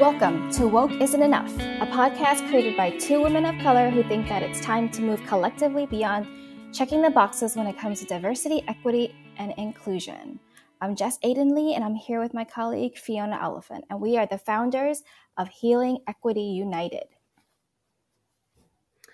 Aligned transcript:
Welcome 0.00 0.50
to 0.52 0.68
Woke 0.68 0.92
Isn't 1.00 1.22
Enough, 1.22 1.50
a 1.58 1.86
podcast 1.86 2.46
created 2.50 2.76
by 2.76 2.90
two 2.98 3.22
women 3.22 3.46
of 3.46 3.58
color 3.62 3.88
who 3.88 4.02
think 4.02 4.28
that 4.28 4.42
it's 4.42 4.60
time 4.60 4.90
to 4.90 5.00
move 5.00 5.24
collectively 5.26 5.86
beyond 5.86 6.26
checking 6.70 7.00
the 7.00 7.08
boxes 7.08 7.56
when 7.56 7.66
it 7.66 7.78
comes 7.78 8.00
to 8.00 8.04
diversity, 8.04 8.62
equity, 8.68 9.14
and 9.38 9.54
inclusion. 9.56 10.38
I'm 10.82 10.96
Jess 10.96 11.16
Aiden 11.24 11.54
Lee, 11.54 11.74
and 11.74 11.82
I'm 11.82 11.94
here 11.94 12.20
with 12.20 12.34
my 12.34 12.44
colleague 12.44 12.98
Fiona 12.98 13.38
Oliphant, 13.40 13.86
and 13.88 13.98
we 13.98 14.18
are 14.18 14.26
the 14.26 14.36
founders 14.36 15.02
of 15.38 15.48
Healing 15.48 16.00
Equity 16.06 16.42
United. 16.42 17.06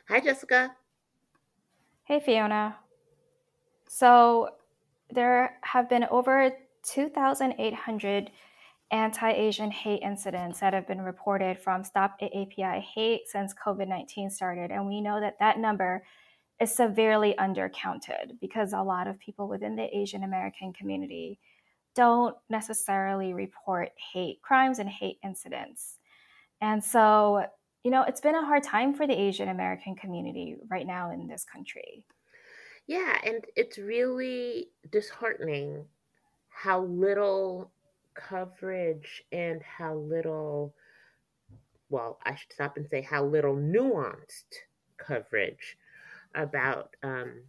Hi, 0.08 0.18
Jessica. 0.18 0.74
Hey, 2.02 2.18
Fiona. 2.18 2.74
So, 3.86 4.48
there 5.12 5.58
have 5.62 5.88
been 5.88 6.06
over 6.10 6.50
2,800 6.82 8.30
anti 8.92 9.32
Asian 9.32 9.70
hate 9.70 10.02
incidents 10.02 10.60
that 10.60 10.74
have 10.74 10.86
been 10.86 11.00
reported 11.00 11.58
from 11.58 11.82
Stop 11.82 12.20
AAPI 12.20 12.80
hate 12.80 13.22
since 13.26 13.54
COVID 13.54 13.88
19 13.88 14.30
started. 14.30 14.70
And 14.70 14.86
we 14.86 15.00
know 15.00 15.18
that 15.20 15.38
that 15.40 15.58
number 15.58 16.04
is 16.60 16.74
severely 16.74 17.34
undercounted 17.38 18.38
because 18.40 18.72
a 18.72 18.82
lot 18.82 19.08
of 19.08 19.18
people 19.18 19.48
within 19.48 19.74
the 19.74 19.96
Asian 19.96 20.22
American 20.22 20.72
community 20.72 21.40
don't 21.94 22.36
necessarily 22.48 23.34
report 23.34 23.90
hate 24.12 24.40
crimes 24.42 24.78
and 24.78 24.88
hate 24.88 25.18
incidents. 25.24 25.98
And 26.60 26.82
so, 26.84 27.44
you 27.82 27.90
know, 27.90 28.02
it's 28.02 28.20
been 28.20 28.34
a 28.34 28.46
hard 28.46 28.62
time 28.62 28.94
for 28.94 29.06
the 29.06 29.18
Asian 29.18 29.48
American 29.48 29.96
community 29.96 30.56
right 30.70 30.86
now 30.86 31.10
in 31.10 31.26
this 31.26 31.44
country. 31.44 32.04
Yeah, 32.86 33.16
and 33.24 33.44
it's 33.56 33.78
really 33.78 34.68
disheartening 34.90 35.84
how 36.48 36.82
little 36.82 37.70
coverage 38.14 39.24
and 39.32 39.62
how 39.62 39.94
little, 39.94 40.74
well, 41.88 42.18
I 42.24 42.34
should 42.34 42.52
stop 42.52 42.76
and 42.76 42.88
say 42.88 43.02
how 43.02 43.24
little 43.24 43.54
nuanced 43.56 44.54
coverage 44.98 45.76
about 46.34 46.96
um, 47.02 47.44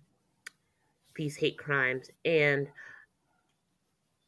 these 1.15 1.35
hate 1.37 1.57
crimes 1.57 2.09
and 2.25 2.69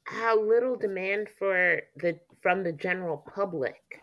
how 0.06 0.40
little 0.40 0.76
demand 0.76 1.30
for 1.30 1.82
the 1.98 2.20
from 2.42 2.64
the 2.64 2.72
general 2.72 3.18
public 3.18 4.02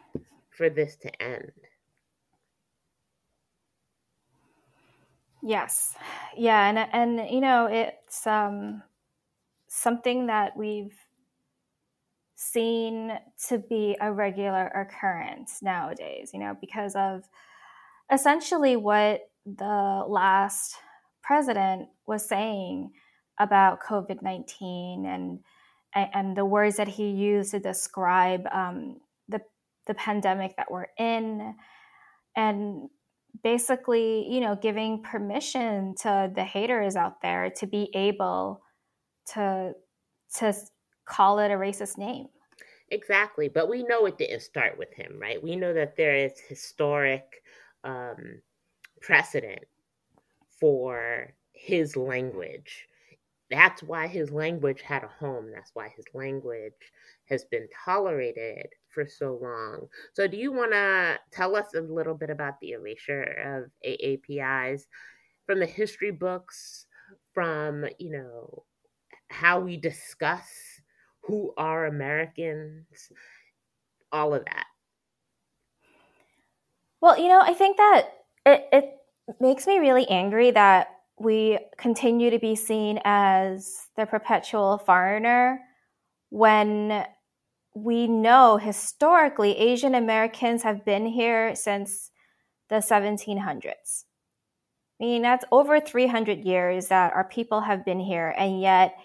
for 0.51 0.69
this 0.69 0.97
to 0.97 1.23
end. 1.23 1.53
Yes. 5.43 5.97
Yeah, 6.37 6.69
and 6.69 6.79
and 6.79 7.31
you 7.31 7.41
know, 7.41 7.67
it's 7.67 8.27
um 8.27 8.83
something 9.69 10.27
that 10.27 10.57
we've 10.57 10.97
seen 12.43 13.13
to 13.49 13.59
be 13.59 13.97
a 14.01 14.13
regular 14.13 14.67
occurrence 14.69 15.61
nowadays, 15.63 16.31
you 16.33 16.41
know, 16.41 16.57
because 16.61 16.95
of 16.97 17.23
essentially 18.11 18.77
what 18.77 19.21
the 19.47 20.05
last 20.07 20.77
president 21.23 21.89
was 22.07 22.27
saying 22.27 22.93
about 23.39 23.81
COVID 23.83 24.23
19 24.23 25.07
and, 25.07 25.39
and 25.95 26.37
the 26.37 26.45
words 26.45 26.77
that 26.77 26.89
he 26.89 27.11
used 27.11 27.53
to 27.53 27.61
describe 27.61 28.47
um, 28.53 29.01
the, 29.29 29.41
the 29.87 29.95
pandemic 29.95 30.57
that 30.57 30.71
we're 30.71 30.89
in. 30.99 31.55
And 32.37 32.89
basically, 33.43 34.27
you 34.29 34.41
know, 34.41 34.57
giving 34.61 35.03
permission 35.03 35.95
to 36.03 36.31
the 36.35 36.45
haters 36.45 36.97
out 36.97 37.23
there 37.23 37.51
to 37.59 37.67
be 37.67 37.91
able 37.95 38.63
to 39.35 39.73
to 40.39 40.55
call 41.05 41.39
it 41.39 41.51
a 41.51 41.55
racist 41.55 41.99
name. 41.99 42.27
Exactly. 42.93 43.49
But 43.49 43.69
we 43.71 43.83
know 43.85 44.07
it 44.07 44.19
didn't 44.19 44.41
start 44.43 44.79
with 44.79 44.93
him, 44.95 45.19
right? 45.21 45.43
We 45.43 45.57
know 45.57 45.73
that 45.75 45.97
there 45.97 46.15
is 46.15 46.39
historic 46.39 47.25
um, 47.85 48.43
precedent 49.03 49.65
for 50.61 51.35
his 51.53 51.97
language. 51.97 52.87
That's 53.51 53.83
why 53.83 54.09
his 54.09 54.31
language 54.33 54.83
had 54.83 55.05
a 55.05 55.09
home. 55.09 55.51
That's 55.53 55.73
why 55.75 55.91
his 55.97 56.07
language 56.15 56.75
has 57.27 57.45
been 57.47 57.69
tolerated 57.85 58.67
for 58.95 59.07
so 59.07 59.39
long. 59.43 59.89
So, 60.15 60.29
do 60.29 60.37
you 60.39 60.53
want 60.53 60.73
to 60.73 61.19
tell 61.33 61.57
us 61.57 61.75
a 61.75 61.83
little 61.83 62.15
bit 62.15 62.31
about 62.31 62.61
the 62.61 62.73
erasure 62.73 63.23
of 63.23 63.71
AAPIs 63.85 64.87
from 65.47 65.61
the 65.61 65.67
history 65.67 66.13
books, 66.13 66.87
from, 67.35 67.87
you 67.99 68.11
know, 68.13 68.65
how 69.31 69.61
we 69.61 69.77
discuss 69.79 70.82
who 71.23 71.55
are 71.57 71.87
Americans, 71.87 72.87
all 74.11 74.35
of 74.35 74.45
that. 74.45 74.67
Well, 77.01 77.19
you 77.19 77.29
know, 77.29 77.41
I 77.41 77.55
think 77.55 77.77
that 77.77 78.09
it, 78.47 78.69
it 78.73 78.95
makes 79.41 79.67
me 79.67 79.79
really 79.79 80.09
angry 80.09 80.51
that 80.51 80.89
we 81.19 81.59
continue 81.77 82.31
to 82.31 82.39
be 82.39 82.55
seen 82.55 83.01
as 83.05 83.87
the 83.97 84.07
perpetual 84.07 84.79
foreigner 84.79 85.61
when 86.31 87.05
we 87.75 88.07
know 88.07 88.57
historically 88.57 89.57
Asian 89.59 89.95
Americans 89.95 90.63
have 90.63 90.85
been 90.85 91.07
here 91.07 91.55
since 91.55 92.11
the 92.69 92.77
1700s. 92.77 94.05
I 95.01 95.05
mean, 95.05 95.23
that's 95.23 95.45
over 95.51 95.81
300 95.81 96.45
years 96.45 96.89
that 96.89 97.13
our 97.13 97.25
people 97.25 97.61
have 97.63 97.85
been 97.85 98.01
here, 98.01 98.35
and 98.37 98.61
yet 98.61 98.97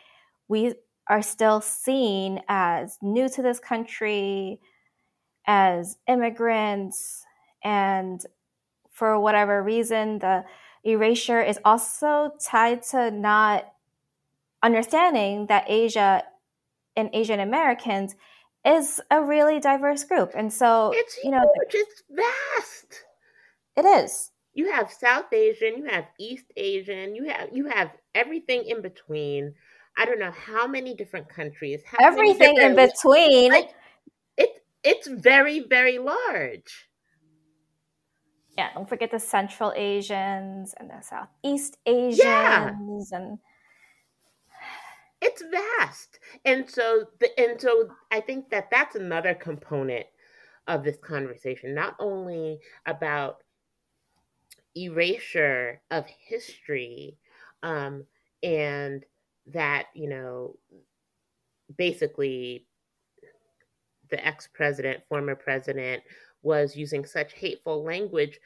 we 0.47 0.75
are 1.09 1.22
still 1.22 1.62
seen 1.62 2.41
as 2.47 2.97
new 3.01 3.29
to 3.29 3.41
this 3.41 3.59
country, 3.59 4.59
as 5.45 5.97
immigrants, 6.07 7.25
and 7.63 8.22
for 8.91 9.19
whatever 9.19 9.62
reason, 9.62 10.19
the 10.19 10.44
erasure 10.84 11.41
is 11.41 11.59
also 11.63 12.31
tied 12.41 12.81
to 12.81 13.12
not 13.12 13.72
understanding 14.63 15.47
that 15.47 15.66
Asia 15.68 16.23
and 16.95 17.09
Asian 17.13 17.39
Americans 17.39 18.16
is 18.66 19.00
a 19.12 19.22
really 19.22 19.59
diverse 19.59 20.03
group. 20.03 20.31
And 20.35 20.51
so, 20.51 20.91
it's 20.95 21.18
you 21.24 21.31
know, 21.31 21.50
huge. 21.72 21.85
it's 21.85 22.03
vast. 22.09 23.03
It 23.75 23.85
is. 23.85 24.31
You 24.53 24.72
have 24.72 24.91
South 24.91 25.31
Asian, 25.31 25.78
you 25.78 25.85
have 25.85 26.06
East 26.19 26.45
Asian, 26.57 27.16
you 27.16 27.25
have 27.25 27.50
you 27.53 27.68
have 27.68 27.91
everything 28.16 28.66
in 28.66 28.81
between. 28.81 29.53
I 29.97 30.06
don't 30.06 30.19
know 30.19 30.31
how 30.31 30.68
many 30.68 30.94
different 30.94 31.28
countries. 31.28 31.81
Everything 32.00 32.56
different, 32.56 32.80
in 32.80 32.88
between. 32.88 33.52
Like, 33.52 33.72
it 34.38 34.63
it's 34.84 35.08
very 35.08 35.62
very 35.62 36.00
large. 36.00 36.88
Yeah, 38.57 38.69
don't 38.74 38.90
forget 38.90 39.12
the 39.12 39.19
Central 39.19 39.72
Asians 39.75 40.74
and 40.80 40.90
the 40.90 41.02
Southeast 41.02 41.78
Asians 41.86 42.19
yeah. 42.19 42.74
and 43.12 43.40
it's 45.22 45.44
vast. 45.52 46.19
And 46.46 46.69
so 46.69 47.06
the 47.19 47.30
and 47.40 47.59
so 47.59 47.90
I 48.12 48.19
think 48.19 48.50
that 48.50 48.69
that's 48.72 48.96
another 48.96 49.34
component 49.34 50.06
of 50.68 50.84
this 50.84 50.97
conversation, 50.97 51.74
not 51.74 51.96
only 52.00 52.59
about 52.86 53.38
erasure 54.75 55.81
of 55.90 56.06
history 56.07 57.18
um, 57.63 58.06
and 58.44 59.03
that 59.53 59.88
you 59.94 60.09
know 60.09 60.56
basically 61.78 62.66
the 64.09 64.25
ex-president 64.25 65.02
former 65.09 65.35
president 65.35 66.02
was 66.41 66.75
using 66.75 67.06
such 67.06 67.34
hateful 67.34 67.84
language. 67.84 68.40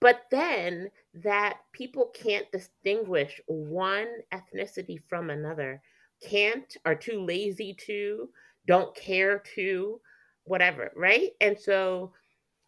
But 0.00 0.22
then 0.30 0.90
that 1.14 1.58
people 1.72 2.10
can't 2.14 2.50
distinguish 2.50 3.40
one 3.46 4.08
ethnicity 4.32 4.98
from 5.08 5.30
another 5.30 5.80
can't 6.22 6.76
are 6.84 6.94
too 6.94 7.24
lazy 7.24 7.74
to 7.86 8.28
don't 8.66 8.94
care 8.94 9.42
to 9.54 10.00
whatever 10.44 10.92
right? 10.96 11.30
And 11.40 11.58
so 11.58 12.12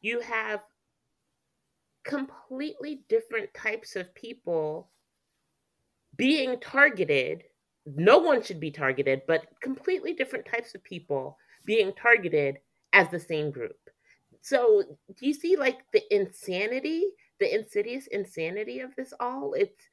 you 0.01 0.21
have 0.21 0.61
completely 2.05 3.05
different 3.09 3.53
types 3.55 3.97
of 3.97 4.15
people 4.15 4.91
being 6.17 6.59
targeted. 6.61 7.45
No 7.87 8.19
one 8.19 8.43
should 8.43 8.61
be 8.61 8.71
targeted, 8.71 9.23
but 9.27 9.47
completely 9.61 10.15
different 10.15 10.47
types 10.47 10.75
of 10.75 10.83
people 10.85 11.37
being 11.67 11.93
targeted 11.95 12.59
as 12.93 13.09
the 13.11 13.21
same 13.21 13.51
group. 13.51 13.77
So, 14.41 14.83
do 15.17 15.27
you 15.27 15.35
see 15.35 15.57
like 15.57 15.79
the 15.93 16.03
insanity, 16.15 17.07
the 17.41 17.55
insidious 17.55 18.07
insanity 18.09 18.81
of 18.81 18.95
this 18.97 19.13
all? 19.19 19.55
It's 19.55 19.89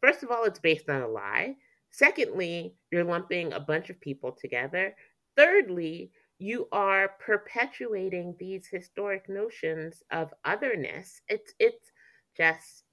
first 0.00 0.22
of 0.22 0.30
all, 0.30 0.44
it's 0.44 0.60
based 0.60 0.88
on 0.88 1.02
a 1.02 1.08
lie. 1.08 1.56
Secondly, 1.90 2.74
you're 2.90 3.04
lumping 3.04 3.52
a 3.52 3.60
bunch 3.60 3.90
of 3.90 4.00
people 4.00 4.32
together. 4.32 4.94
Thirdly, 5.36 6.10
you 6.38 6.68
are 6.70 7.14
perpetuating 7.24 8.36
these 8.38 8.66
historic 8.66 9.28
notions 9.28 10.02
of 10.10 10.32
otherness. 10.44 11.20
It's 11.28 11.52
it's 11.58 11.92
just 12.36 12.84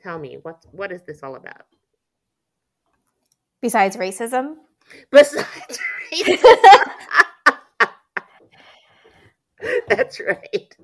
tell 0.00 0.18
me 0.18 0.38
what 0.42 0.64
what 0.72 0.90
is 0.92 1.02
this 1.02 1.22
all 1.22 1.36
about? 1.36 1.66
Besides 3.60 3.96
racism? 3.96 4.56
Besides 5.10 5.46
racism. 6.12 6.90
That's 9.88 10.20
right. 10.20 10.76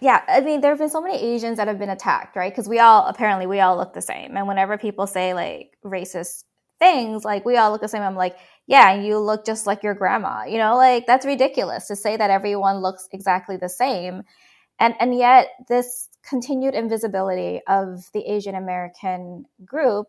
Yeah, 0.00 0.22
I 0.28 0.40
mean, 0.42 0.60
there 0.60 0.70
have 0.70 0.78
been 0.78 0.90
so 0.90 1.00
many 1.00 1.16
Asians 1.20 1.56
that 1.56 1.66
have 1.66 1.78
been 1.78 1.88
attacked, 1.90 2.36
right? 2.36 2.52
Because 2.52 2.68
we 2.68 2.78
all 2.78 3.06
apparently 3.06 3.46
we 3.46 3.58
all 3.60 3.76
look 3.76 3.94
the 3.94 4.00
same, 4.00 4.36
and 4.36 4.46
whenever 4.46 4.78
people 4.78 5.06
say 5.08 5.34
like 5.34 5.76
racist 5.84 6.44
things, 6.78 7.24
like 7.24 7.44
we 7.44 7.56
all 7.56 7.72
look 7.72 7.80
the 7.80 7.88
same, 7.88 8.02
I'm 8.02 8.14
like, 8.14 8.36
yeah, 8.68 8.94
you 8.94 9.18
look 9.18 9.44
just 9.44 9.66
like 9.66 9.82
your 9.82 9.94
grandma. 9.94 10.44
You 10.44 10.58
know, 10.58 10.76
like 10.76 11.06
that's 11.06 11.26
ridiculous 11.26 11.88
to 11.88 11.96
say 11.96 12.16
that 12.16 12.30
everyone 12.30 12.78
looks 12.78 13.08
exactly 13.12 13.56
the 13.56 13.68
same, 13.68 14.22
and 14.78 14.94
and 15.00 15.16
yet 15.18 15.48
this 15.68 16.08
continued 16.28 16.74
invisibility 16.74 17.60
of 17.66 18.10
the 18.12 18.20
Asian 18.20 18.54
American 18.54 19.46
group 19.64 20.08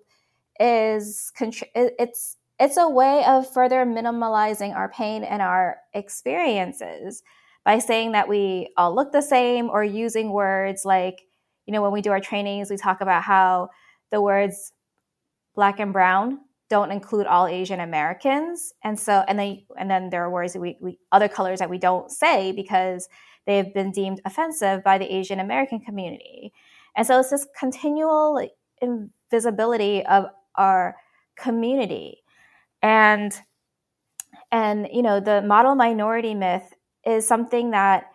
is 0.60 1.31
it's 1.74 2.36
it's 2.60 2.77
a 2.77 2.89
way 2.89 3.24
of 3.25 3.50
further 3.51 3.86
minimalizing 3.86 4.75
our 4.75 4.89
pain 4.89 5.24
and 5.24 5.42
our 5.42 5.77
experiences 5.94 7.24
by 7.63 7.80
saying 7.80 8.12
that 8.12 8.27
we 8.27 8.69
all 8.75 8.94
look 8.94 9.12
the 9.13 9.21
same 9.21 9.69
or 9.69 9.83
using 9.83 10.31
words 10.31 10.83
like, 10.83 11.21
you 11.66 11.71
know, 11.71 11.81
when 11.81 11.94
we 11.94 12.01
do 12.01 12.12
our 12.12 12.19
trainings, 12.19 12.69
we 12.69 12.75
talk 12.75 13.00
about 13.00 13.24
how 13.24 13.69
the 14.12 14.21
words 14.21 14.74
black 15.56 15.80
and 15.80 15.94
brown 15.94 16.39
don't 16.69 16.92
include 16.92 17.27
all 17.27 17.48
Asian 17.48 17.80
Americans. 17.80 18.74
And 18.83 19.00
so, 19.00 19.24
and 19.27 19.39
then, 19.39 19.63
and 19.77 19.89
then 19.89 20.10
there 20.10 20.24
are 20.24 20.30
words 20.30 20.54
that 20.54 20.60
we, 20.60 20.77
we 20.81 21.00
other 21.12 21.27
colors 21.27 21.60
that 21.60 21.69
we 21.69 21.77
don't 21.77 22.12
say 22.12 22.51
because 22.51 23.07
they've 23.46 23.74
been 23.74 23.92
deemed 23.92 24.22
offensive 24.26 24.84
by 24.84 24.98
the 24.98 25.14
Asian 25.14 25.40
American 25.40 25.80
community. 25.80 26.54
And 26.96 27.06
so 27.06 27.20
it's 27.20 27.30
this 27.30 27.48
continual 27.58 28.48
invisibility 28.82 30.06
of 30.06 30.26
our 30.56 30.96
community. 31.38 32.24
And 32.82 33.34
and 34.52 34.88
you 34.92 35.02
know, 35.02 35.20
the 35.20 35.42
model 35.42 35.76
minority 35.76 36.34
myth 36.34 36.74
is 37.06 37.28
something 37.28 37.72
that 37.72 38.06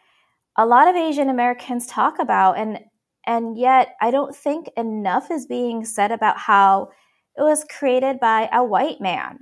a 0.56 0.66
lot 0.66 0.88
of 0.88 0.96
Asian 0.96 1.28
Americans 1.28 1.86
talk 1.86 2.18
about 2.18 2.58
and 2.58 2.80
and 3.26 3.56
yet 3.56 3.96
I 4.00 4.10
don't 4.10 4.36
think 4.36 4.68
enough 4.76 5.30
is 5.30 5.46
being 5.46 5.84
said 5.84 6.12
about 6.12 6.38
how 6.38 6.90
it 7.36 7.42
was 7.42 7.64
created 7.64 8.20
by 8.20 8.48
a 8.52 8.62
white 8.62 9.00
man 9.00 9.40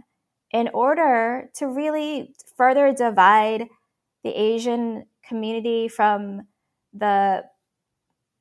in 0.52 0.70
order 0.72 1.50
to 1.54 1.66
really 1.66 2.34
further 2.56 2.92
divide 2.92 3.66
the 4.22 4.30
Asian 4.30 5.06
community 5.32 5.88
from 5.88 6.42
the 6.92 7.42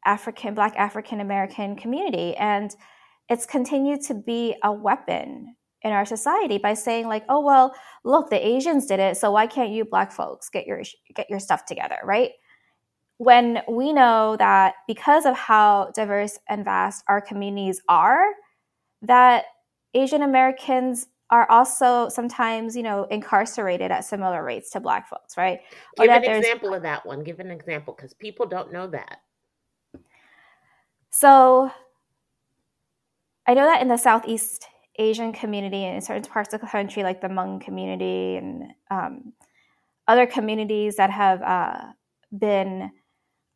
African 0.06 0.54
Black 0.54 0.74
African 0.76 1.22
American 1.22 1.78
community. 1.78 2.36
And 2.36 2.76
it's 3.30 3.46
continued 3.46 4.02
to 4.08 4.14
be 4.14 4.56
a 4.62 4.74
weapon 4.74 5.56
in 5.84 5.94
our 5.94 6.06
society 6.06 6.58
by 6.58 6.74
saying 6.74 7.08
like 7.08 7.24
oh 7.30 7.40
well 7.40 7.74
look 8.04 8.30
the 8.30 8.48
asians 8.48 8.86
did 8.86 9.00
it 9.00 9.18
so 9.18 9.32
why 9.32 9.48
can't 9.48 9.72
you 9.72 9.84
black 9.84 10.12
folks 10.12 10.48
get 10.48 10.68
your 10.68 10.84
get 11.16 11.30
your 11.30 11.40
stuff 11.40 11.66
together 11.66 11.98
right? 12.04 12.32
When 13.18 13.62
we 13.70 13.94
know 13.94 14.36
that 14.38 14.74
because 14.88 15.26
of 15.26 15.36
how 15.36 15.92
diverse 15.96 16.38
and 16.50 16.66
vast 16.66 17.04
our 17.08 17.22
communities 17.22 17.82
are 17.88 18.26
that 19.02 19.46
asian 19.94 20.22
americans 20.22 21.08
are 21.32 21.50
also 21.50 22.10
sometimes 22.10 22.76
you 22.76 22.84
know 22.84 23.06
incarcerated 23.06 23.92
at 23.92 24.06
similar 24.06 24.44
rates 24.44 24.70
to 24.72 24.80
black 24.80 25.10
folks 25.10 25.38
right? 25.38 25.60
Give 25.98 26.10
an 26.10 26.24
example 26.24 26.74
of 26.74 26.84
that 26.84 27.06
one. 27.06 27.24
Give 27.24 27.40
an 27.40 27.50
example 27.52 27.94
because 27.96 28.14
people 28.14 28.46
don't 28.46 28.72
know 28.72 28.88
that. 28.88 29.22
So 31.10 31.72
i 33.48 33.54
know 33.54 33.66
that 33.66 33.82
in 33.82 33.88
the 33.88 33.98
southeast 33.98 34.68
Asian 35.00 35.34
community 35.34 35.84
and 35.84 35.96
in 35.96 36.02
certain 36.02 36.30
parts 36.30 36.54
of 36.54 36.62
the 36.62 36.68
country, 36.68 37.04
like 37.04 37.22
the 37.22 37.28
Hmong 37.28 37.62
community 37.62 38.38
and 38.38 38.72
um, 38.90 39.34
other 40.08 40.26
communities 40.26 40.98
that 40.98 41.10
have 41.10 41.42
uh, 41.42 41.82
been 42.38 42.92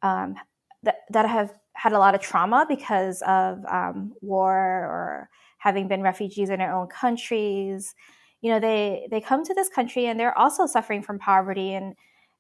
um, 0.02 0.36
that, 0.84 1.00
that 1.10 1.28
have 1.28 1.54
had 1.74 1.94
a 1.94 2.00
lot 2.00 2.16
of 2.16 2.22
trauma 2.22 2.66
because 2.68 3.22
of 3.28 3.64
um, 3.66 4.14
war 4.22 4.56
or 4.56 5.30
having 5.66 5.88
been 5.88 6.04
refugees 6.04 6.52
in 6.52 6.60
their 6.60 6.72
own 6.72 6.88
countries. 6.88 7.96
You 8.42 8.52
know, 8.52 8.60
they 8.60 9.08
they 9.10 9.20
come 9.20 9.44
to 9.44 9.54
this 9.54 9.68
country 9.68 10.06
and 10.06 10.20
they're 10.20 10.38
also 10.38 10.68
suffering 10.68 11.02
from 11.02 11.18
poverty 11.20 11.74
and 11.74 11.96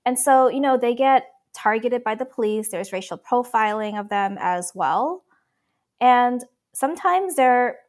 and 0.06 0.18
so 0.18 0.48
you 0.48 0.62
know 0.62 0.78
they 0.78 0.94
get 0.94 1.24
targeted 1.54 2.04
by 2.04 2.14
the 2.14 2.26
police. 2.26 2.70
There's 2.70 2.94
racial 2.94 3.18
profiling 3.18 4.00
of 4.00 4.10
them 4.10 4.38
as 4.40 4.72
well, 4.76 5.24
and 6.00 6.46
sometimes 6.74 7.36
they're 7.36 7.80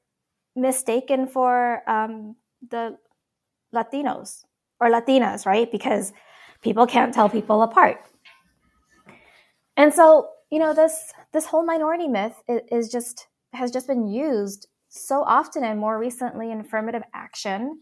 mistaken 0.57 1.27
for 1.27 1.83
um, 1.87 2.35
the 2.71 2.97
Latinos 3.75 4.45
or 4.81 4.89
Latinas, 4.89 5.45
right? 5.45 5.71
Because 5.71 6.15
people 6.63 6.87
can't 6.87 7.13
tell 7.13 7.29
people 7.29 7.61
apart. 7.61 8.01
And 9.77 9.93
so, 9.93 10.29
you 10.51 10.59
know, 10.59 10.73
this 10.73 11.13
this 11.33 11.45
whole 11.45 11.67
minority 11.67 12.09
myth 12.09 12.43
is, 12.49 12.91
just 12.91 13.27
has 13.53 13.71
just 13.71 13.87
been 13.87 14.07
used 14.07 14.69
so 14.97 15.23
often 15.23 15.65
and 15.65 15.79
more 15.79 15.99
recently 15.99 16.51
in 16.51 16.61
affirmative 16.61 17.03
action, 17.15 17.81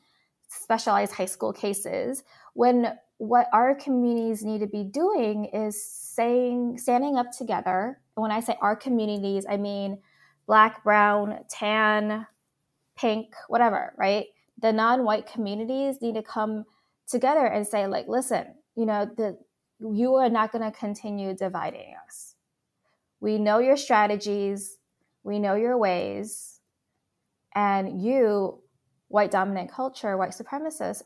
specialized 0.49 1.13
high 1.13 1.25
school 1.27 1.53
cases, 1.53 2.23
when 2.55 2.99
what 3.19 3.49
our 3.53 3.75
communities 3.75 4.45
need 4.45 4.61
to 4.61 4.67
be 4.67 4.85
doing 4.85 5.47
is 5.47 5.83
saying 5.83 6.79
standing 6.79 7.17
up 7.17 7.31
together. 7.37 8.01
when 8.17 8.31
I 8.31 8.41
say 8.41 8.57
our 8.61 8.77
communities, 8.77 9.47
I 9.49 9.57
mean 9.57 9.99
black, 10.47 10.85
brown, 10.85 11.41
tan, 11.49 12.27
pink, 12.97 13.35
whatever, 13.49 13.95
right? 13.97 14.27
The 14.61 14.73
non-white 14.73 15.27
communities 15.27 16.01
need 16.01 16.15
to 16.15 16.23
come 16.23 16.65
together 17.09 17.47
and 17.47 17.67
say, 17.67 17.87
like, 17.87 18.07
listen, 18.09 18.55
you 18.77 18.87
know, 18.87 19.07
the 19.17 19.39
you 19.81 20.15
are 20.15 20.31
not 20.31 20.53
going 20.53 20.65
to 20.65 20.79
continue 20.79 21.35
dividing 21.35 21.95
us. 22.07 22.35
We 23.21 23.39
know 23.39 23.59
your 23.59 23.77
strategies, 23.77 24.79
we 25.25 25.39
know 25.39 25.55
your 25.55 25.77
ways, 25.77 26.54
and 27.55 28.03
you, 28.03 28.61
white 29.09 29.31
dominant 29.31 29.71
culture, 29.71 30.17
white 30.17 30.31
supremacists, 30.31 31.03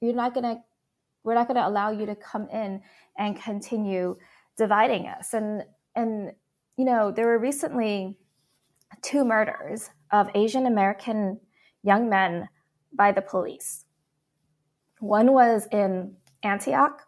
you're 0.00 0.14
not 0.14 0.34
going 0.34 0.44
to 0.44 0.62
we're 1.24 1.34
not 1.34 1.46
going 1.46 1.56
to 1.56 1.66
allow 1.66 1.90
you 1.92 2.04
to 2.06 2.16
come 2.16 2.48
in 2.48 2.82
and 3.16 3.40
continue 3.40 4.16
dividing 4.56 5.06
us. 5.06 5.34
And 5.34 5.62
and 5.94 6.32
you 6.76 6.84
know, 6.84 7.12
there 7.12 7.26
were 7.26 7.38
recently 7.38 8.16
two 9.02 9.24
murders 9.24 9.90
of 10.10 10.28
Asian 10.34 10.66
American 10.66 11.40
young 11.82 12.08
men 12.08 12.48
by 12.92 13.12
the 13.12 13.22
police. 13.22 13.84
One 15.00 15.32
was 15.32 15.66
in 15.72 16.16
Antioch, 16.42 17.02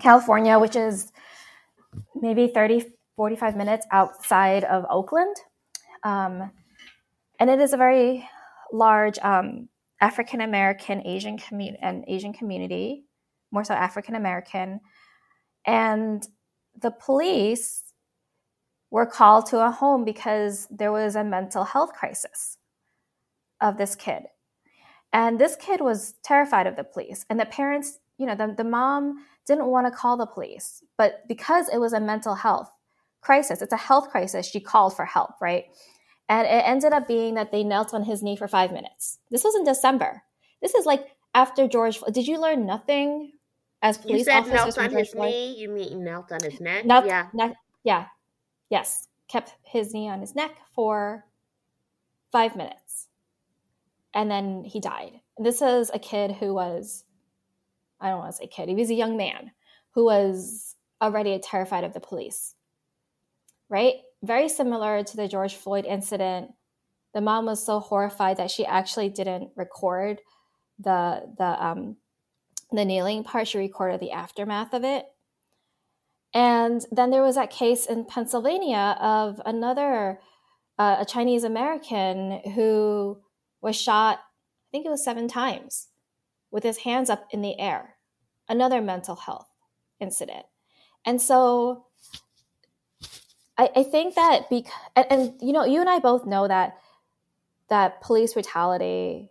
California, 0.00 0.58
which 0.58 0.76
is 0.76 1.12
maybe 2.14 2.48
30, 2.48 2.84
45 3.16 3.56
minutes 3.56 3.86
outside 3.90 4.64
of 4.64 4.84
Oakland. 4.88 5.36
Um, 6.04 6.50
and 7.40 7.48
it 7.48 7.58
is 7.58 7.72
a 7.72 7.78
very 7.78 8.28
large 8.72 9.18
um, 9.20 9.68
African 10.00 10.42
American 10.42 11.04
Asian 11.06 11.38
community 11.38 11.78
and 11.82 12.04
Asian 12.06 12.32
community, 12.32 13.04
more 13.50 13.64
so 13.64 13.74
African 13.74 14.14
American. 14.14 14.80
And 15.66 16.26
the 16.78 16.90
police 16.90 17.82
were 18.90 19.06
called 19.06 19.46
to 19.46 19.64
a 19.64 19.70
home 19.70 20.04
because 20.04 20.68
there 20.70 20.92
was 20.92 21.16
a 21.16 21.24
mental 21.24 21.64
health 21.64 21.92
crisis 21.92 22.58
of 23.60 23.78
this 23.78 23.94
kid. 23.96 24.24
And 25.12 25.38
this 25.38 25.56
kid 25.56 25.80
was 25.80 26.14
terrified 26.22 26.66
of 26.66 26.76
the 26.76 26.84
police. 26.84 27.24
And 27.28 27.40
the 27.40 27.46
parents, 27.46 27.98
you 28.18 28.26
know, 28.26 28.34
the, 28.34 28.54
the 28.56 28.64
mom 28.64 29.24
didn't 29.46 29.66
want 29.66 29.86
to 29.86 29.90
call 29.90 30.16
the 30.16 30.26
police. 30.26 30.82
But 30.96 31.26
because 31.26 31.68
it 31.68 31.78
was 31.78 31.92
a 31.92 32.00
mental 32.00 32.34
health 32.34 32.70
crisis, 33.20 33.60
it's 33.60 33.72
a 33.72 33.76
health 33.76 34.10
crisis, 34.10 34.46
she 34.46 34.60
called 34.60 34.94
for 34.94 35.04
help, 35.04 35.30
right? 35.40 35.64
And 36.30 36.46
it 36.46 36.62
ended 36.64 36.92
up 36.92 37.08
being 37.08 37.34
that 37.34 37.50
they 37.50 37.64
knelt 37.64 37.92
on 37.92 38.04
his 38.04 38.22
knee 38.22 38.36
for 38.36 38.46
five 38.46 38.70
minutes. 38.70 39.18
This 39.32 39.42
was 39.42 39.56
in 39.56 39.64
December. 39.64 40.22
This 40.62 40.74
is 40.74 40.86
like 40.86 41.08
after 41.34 41.66
George. 41.66 41.98
Did 42.12 42.28
you 42.28 42.40
learn 42.40 42.64
nothing 42.64 43.32
as 43.82 43.98
police 43.98 44.18
you 44.18 44.24
said 44.24 44.38
officers? 44.38 44.76
knelt 44.76 44.78
on 44.78 44.96
his 44.96 45.12
knee. 45.12 45.56
You 45.58 45.68
mean 45.70 46.04
knelt 46.04 46.30
on 46.30 46.40
his 46.40 46.60
neck? 46.60 46.86
Knelt, 46.86 47.04
yeah. 47.04 47.26
Yeah. 47.82 48.06
Yes, 48.68 49.08
kept 49.26 49.56
his 49.64 49.92
knee 49.92 50.08
on 50.08 50.20
his 50.20 50.36
neck 50.36 50.52
for 50.72 51.24
five 52.30 52.54
minutes. 52.54 53.08
And 54.14 54.30
then 54.30 54.62
he 54.62 54.78
died. 54.78 55.20
This 55.36 55.60
is 55.60 55.90
a 55.92 55.98
kid 55.98 56.30
who 56.30 56.54
was, 56.54 57.04
I 58.00 58.08
don't 58.08 58.18
want 58.18 58.30
to 58.30 58.36
say 58.36 58.46
kid, 58.46 58.68
he 58.68 58.76
was 58.76 58.90
a 58.90 58.94
young 58.94 59.16
man 59.16 59.50
who 59.94 60.04
was 60.04 60.76
already 61.02 61.36
terrified 61.40 61.82
of 61.82 61.92
the 61.92 61.98
police. 61.98 62.54
Right? 63.68 63.94
Very 64.22 64.48
similar 64.48 65.02
to 65.02 65.16
the 65.16 65.28
George 65.28 65.54
Floyd 65.54 65.86
incident. 65.86 66.52
The 67.14 67.20
mom 67.20 67.46
was 67.46 67.64
so 67.64 67.80
horrified 67.80 68.36
that 68.36 68.50
she 68.50 68.66
actually 68.66 69.08
didn't 69.08 69.50
record 69.56 70.20
the 70.78 71.32
the 71.36 71.64
um 71.64 71.96
the 72.70 72.84
kneeling 72.84 73.24
part. 73.24 73.48
She 73.48 73.58
recorded 73.58 74.00
the 74.00 74.12
aftermath 74.12 74.74
of 74.74 74.84
it 74.84 75.06
and 76.32 76.84
then 76.92 77.10
there 77.10 77.22
was 77.22 77.34
that 77.34 77.50
case 77.50 77.86
in 77.86 78.04
Pennsylvania 78.04 78.96
of 79.00 79.40
another, 79.44 80.20
uh, 80.78 80.96
a 81.00 81.04
Chinese 81.04 81.44
American 81.44 82.40
who 82.54 83.18
was 83.60 83.76
shot, 83.80 84.18
I 84.18 84.68
think 84.70 84.86
it 84.86 84.90
was 84.90 85.04
seven 85.04 85.26
times, 85.26 85.88
with 86.50 86.62
his 86.62 86.78
hands 86.78 87.10
up 87.10 87.26
in 87.30 87.42
the 87.42 87.58
air 87.58 87.96
another 88.48 88.80
mental 88.80 89.14
health 89.14 89.48
incident. 90.00 90.44
And 91.06 91.22
so 91.22 91.86
I, 93.60 93.70
I 93.76 93.82
think 93.82 94.14
that 94.14 94.48
because, 94.48 94.72
and, 94.96 95.06
and, 95.10 95.34
you 95.42 95.52
know, 95.52 95.66
you 95.66 95.80
and 95.80 95.90
I 95.90 95.98
both 95.98 96.24
know 96.24 96.48
that 96.48 96.78
that 97.68 98.00
police 98.00 98.32
brutality 98.32 99.28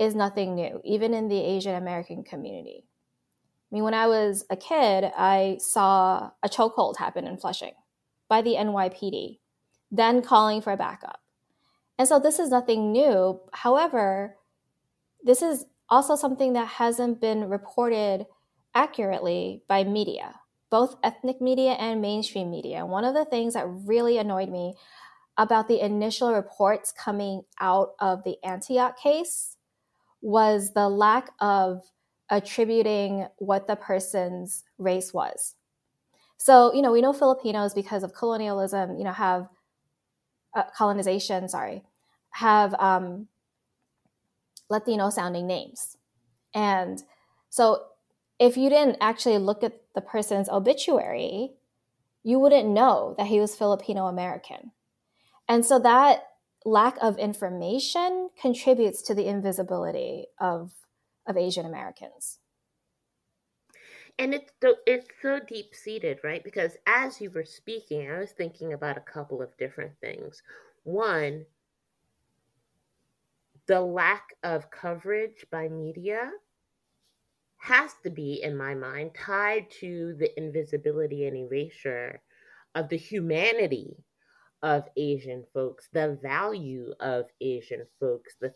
is 0.00 0.16
nothing 0.16 0.56
new, 0.56 0.80
even 0.84 1.14
in 1.14 1.28
the 1.28 1.38
Asian 1.38 1.76
American 1.76 2.24
community. 2.24 2.84
I 3.70 3.74
mean, 3.74 3.84
when 3.84 3.94
I 3.94 4.08
was 4.08 4.44
a 4.50 4.56
kid, 4.56 5.12
I 5.16 5.58
saw 5.60 6.30
a 6.42 6.48
chokehold 6.48 6.98
happen 6.98 7.24
in 7.24 7.36
Flushing 7.36 7.74
by 8.28 8.42
the 8.42 8.54
NYPD, 8.54 9.38
then 9.92 10.22
calling 10.22 10.60
for 10.60 10.72
a 10.72 10.76
backup. 10.76 11.20
And 11.98 12.08
so 12.08 12.18
this 12.18 12.40
is 12.40 12.50
nothing 12.50 12.90
new. 12.90 13.40
However, 13.52 14.36
this 15.22 15.40
is 15.40 15.66
also 15.88 16.16
something 16.16 16.54
that 16.54 16.66
hasn't 16.66 17.20
been 17.20 17.48
reported 17.48 18.26
accurately 18.74 19.62
by 19.68 19.84
media, 19.84 20.34
both 20.70 20.96
ethnic 21.02 21.40
media 21.40 21.72
and 21.72 22.00
mainstream 22.00 22.50
media. 22.50 22.84
One 22.84 23.04
of 23.04 23.14
the 23.14 23.24
things 23.24 23.54
that 23.54 23.66
really 23.68 24.18
annoyed 24.18 24.50
me 24.50 24.74
about 25.38 25.68
the 25.68 25.80
initial 25.80 26.32
reports 26.32 26.92
coming 26.92 27.42
out 27.60 27.90
of 28.00 28.24
the 28.24 28.36
Antioch 28.44 28.98
case 28.98 29.56
was 30.22 30.72
the 30.72 30.88
lack 30.88 31.30
of 31.40 31.82
attributing 32.30 33.26
what 33.38 33.66
the 33.66 33.76
person's 33.76 34.64
race 34.78 35.12
was. 35.14 35.54
So, 36.38 36.72
you 36.74 36.82
know, 36.82 36.92
we 36.92 37.00
know 37.00 37.12
Filipinos 37.12 37.74
because 37.74 38.02
of 38.02 38.14
colonialism, 38.14 38.96
you 38.98 39.04
know, 39.04 39.12
have 39.12 39.48
uh, 40.54 40.64
colonization, 40.76 41.48
sorry, 41.48 41.84
have 42.30 42.74
um, 42.74 43.28
Latino 44.68 45.10
sounding 45.10 45.46
names. 45.46 45.96
And 46.54 47.02
so 47.50 47.84
if 48.38 48.56
you 48.56 48.68
didn't 48.68 48.98
actually 49.00 49.38
look 49.38 49.62
at 49.62 49.80
the 49.94 50.00
person's 50.00 50.48
obituary, 50.48 51.52
you 52.22 52.38
wouldn't 52.38 52.68
know 52.68 53.14
that 53.16 53.28
he 53.28 53.40
was 53.40 53.56
Filipino 53.56 54.06
American. 54.06 54.72
And 55.48 55.64
so 55.64 55.78
that 55.78 56.24
lack 56.64 56.96
of 57.00 57.18
information 57.18 58.30
contributes 58.40 59.00
to 59.02 59.14
the 59.14 59.26
invisibility 59.26 60.26
of, 60.40 60.72
of 61.26 61.36
Asian 61.36 61.64
Americans. 61.64 62.38
And 64.18 64.32
it's 64.32 64.50
it's 64.86 65.06
so 65.20 65.40
deep 65.46 65.74
seated, 65.74 66.20
right? 66.24 66.42
Because 66.42 66.72
as 66.86 67.20
you 67.20 67.30
were 67.30 67.44
speaking, 67.44 68.10
I 68.10 68.18
was 68.18 68.30
thinking 68.30 68.72
about 68.72 68.96
a 68.96 69.00
couple 69.00 69.42
of 69.42 69.54
different 69.58 69.92
things. 70.00 70.42
One, 70.84 71.44
the 73.66 73.80
lack 73.80 74.28
of 74.42 74.70
coverage 74.70 75.44
by 75.50 75.68
media 75.68 76.30
has 77.66 77.92
to 78.04 78.10
be, 78.10 78.42
in 78.42 78.56
my 78.56 78.74
mind, 78.74 79.10
tied 79.14 79.70
to 79.80 80.14
the 80.18 80.30
invisibility 80.38 81.26
and 81.26 81.36
erasure 81.36 82.20
of 82.76 82.88
the 82.88 82.96
humanity 82.96 83.96
of 84.62 84.84
Asian 84.96 85.44
folks, 85.52 85.88
the 85.92 86.18
value 86.22 86.94
of 87.00 87.26
Asian 87.40 87.86
folks, 87.98 88.34
the 88.40 88.54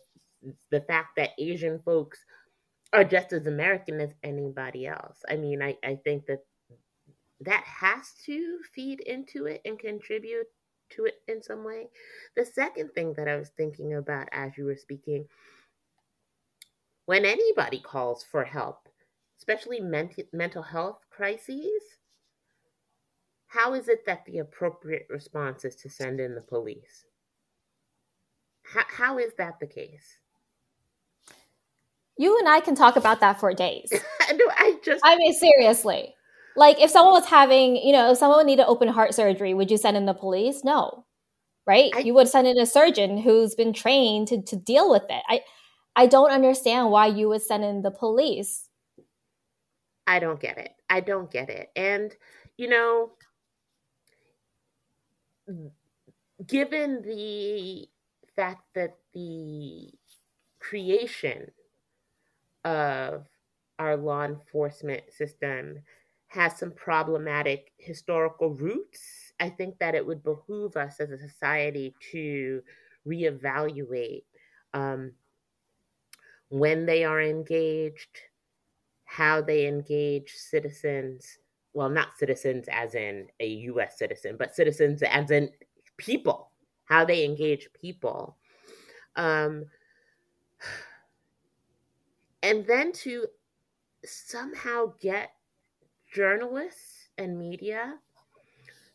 the 0.71 0.81
fact 0.81 1.09
that 1.17 1.31
Asian 1.37 1.79
folks 1.85 2.25
are 2.93 3.03
just 3.03 3.31
as 3.31 3.47
American 3.47 3.99
as 3.99 4.09
anybody 4.23 4.87
else. 4.87 5.19
I 5.29 5.35
mean, 5.35 5.61
I, 5.61 5.77
I 5.83 5.99
think 6.03 6.25
that 6.25 6.39
that 7.41 7.63
has 7.63 8.13
to 8.25 8.59
feed 8.73 9.01
into 9.01 9.45
it 9.45 9.61
and 9.65 9.77
contribute 9.77 10.47
to 10.91 11.05
it 11.05 11.15
in 11.27 11.41
some 11.41 11.63
way. 11.63 11.89
The 12.35 12.45
second 12.45 12.91
thing 12.93 13.13
that 13.17 13.27
I 13.27 13.35
was 13.35 13.49
thinking 13.55 13.93
about 13.93 14.29
as 14.31 14.57
you 14.57 14.65
were 14.65 14.75
speaking, 14.75 15.25
when 17.05 17.25
anybody 17.25 17.79
calls 17.79 18.23
for 18.23 18.43
help, 18.43 18.80
especially 19.41 19.79
ment- 19.79 20.13
mental 20.31 20.61
health 20.61 20.99
crises, 21.09 21.81
how 23.47 23.73
is 23.73 23.89
it 23.89 24.05
that 24.05 24.23
the 24.25 24.37
appropriate 24.37 25.07
response 25.09 25.65
is 25.65 25.75
to 25.75 25.89
send 25.89 26.19
in 26.19 26.35
the 26.35 26.41
police? 26.41 27.05
How, 28.61 28.83
how 28.87 29.17
is 29.17 29.33
that 29.39 29.59
the 29.59 29.65
case? 29.65 30.19
You 32.17 32.37
and 32.37 32.47
I 32.47 32.59
can 32.59 32.75
talk 32.75 32.97
about 32.97 33.19
that 33.21 33.39
for 33.39 33.51
days. 33.51 33.91
no, 34.31 34.45
I 34.59 34.77
just. 34.85 35.01
I 35.03 35.15
mean, 35.17 35.33
seriously. 35.33 36.13
Like, 36.55 36.79
if 36.79 36.91
someone 36.91 37.13
was 37.13 37.25
having, 37.25 37.77
you 37.77 37.93
know, 37.93 38.11
if 38.11 38.19
someone 38.19 38.45
needed 38.45 38.65
open 38.67 38.89
heart 38.89 39.15
surgery, 39.15 39.55
would 39.55 39.71
you 39.71 39.77
send 39.77 39.97
in 39.97 40.05
the 40.05 40.13
police? 40.13 40.63
No, 40.63 41.05
right? 41.65 41.91
I, 41.95 41.99
you 42.01 42.13
would 42.13 42.27
send 42.27 42.47
in 42.47 42.59
a 42.59 42.67
surgeon 42.67 43.17
who's 43.17 43.55
been 43.55 43.73
trained 43.73 44.27
to, 44.27 44.43
to 44.43 44.55
deal 44.55 44.91
with 44.91 45.05
it. 45.09 45.23
I, 45.27 45.41
I 45.95 46.05
don't 46.05 46.31
understand 46.31 46.91
why 46.91 47.07
you 47.07 47.27
would 47.29 47.41
send 47.41 47.63
in 47.63 47.81
the 47.81 47.89
police. 47.89 48.67
I 50.07 50.19
don't 50.19 50.39
get 50.39 50.57
it. 50.57 50.73
I 50.89 50.99
don't 50.99 51.31
get 51.31 51.49
it. 51.49 51.69
And, 51.75 52.15
you 52.57 52.67
know, 52.67 53.11
given 56.45 57.01
the 57.01 57.87
fact 58.35 58.63
that 58.75 58.97
the 59.13 59.91
creation 60.59 61.51
of 62.63 63.25
our 63.79 63.97
law 63.97 64.25
enforcement 64.25 65.03
system 65.11 65.79
has 66.27 66.57
some 66.57 66.71
problematic 66.71 67.71
historical 67.77 68.51
roots, 68.51 69.33
I 69.39 69.49
think 69.49 69.79
that 69.79 69.95
it 69.95 70.05
would 70.05 70.23
behoove 70.23 70.77
us 70.77 70.99
as 70.99 71.11
a 71.11 71.17
society 71.17 71.93
to 72.11 72.61
reevaluate 73.07 74.23
um, 74.73 75.11
when 76.49 76.85
they 76.85 77.03
are 77.03 77.21
engaged, 77.21 78.19
how 79.11 79.41
they 79.41 79.67
engage 79.67 80.31
citizens. 80.35 81.37
Well, 81.73 81.89
not 81.89 82.17
citizens 82.17 82.67
as 82.71 82.95
in 82.95 83.27
a 83.41 83.47
US 83.47 83.97
citizen, 83.97 84.37
but 84.39 84.55
citizens 84.55 85.03
as 85.03 85.31
in 85.31 85.49
people, 85.97 86.49
how 86.85 87.03
they 87.03 87.25
engage 87.25 87.67
people. 87.73 88.37
Um, 89.17 89.65
and 92.41 92.65
then 92.65 92.93
to 93.03 93.27
somehow 94.05 94.93
get 95.01 95.31
journalists 96.13 97.09
and 97.17 97.37
media 97.37 97.95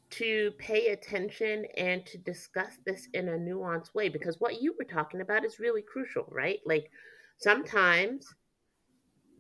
to 0.09 0.51
pay 0.57 0.89
attention 0.89 1.67
and 1.77 2.07
to 2.07 2.17
discuss 2.17 2.79
this 2.87 3.09
in 3.13 3.29
a 3.29 3.33
nuanced 3.33 3.95
way 3.95 4.09
because 4.09 4.41
what 4.41 4.63
you 4.63 4.75
were 4.79 4.85
talking 4.85 5.21
about 5.21 5.45
is 5.45 5.61
really 5.61 5.83
crucial, 5.83 6.27
right? 6.31 6.61
Like 6.65 6.91
sometimes 7.37 8.35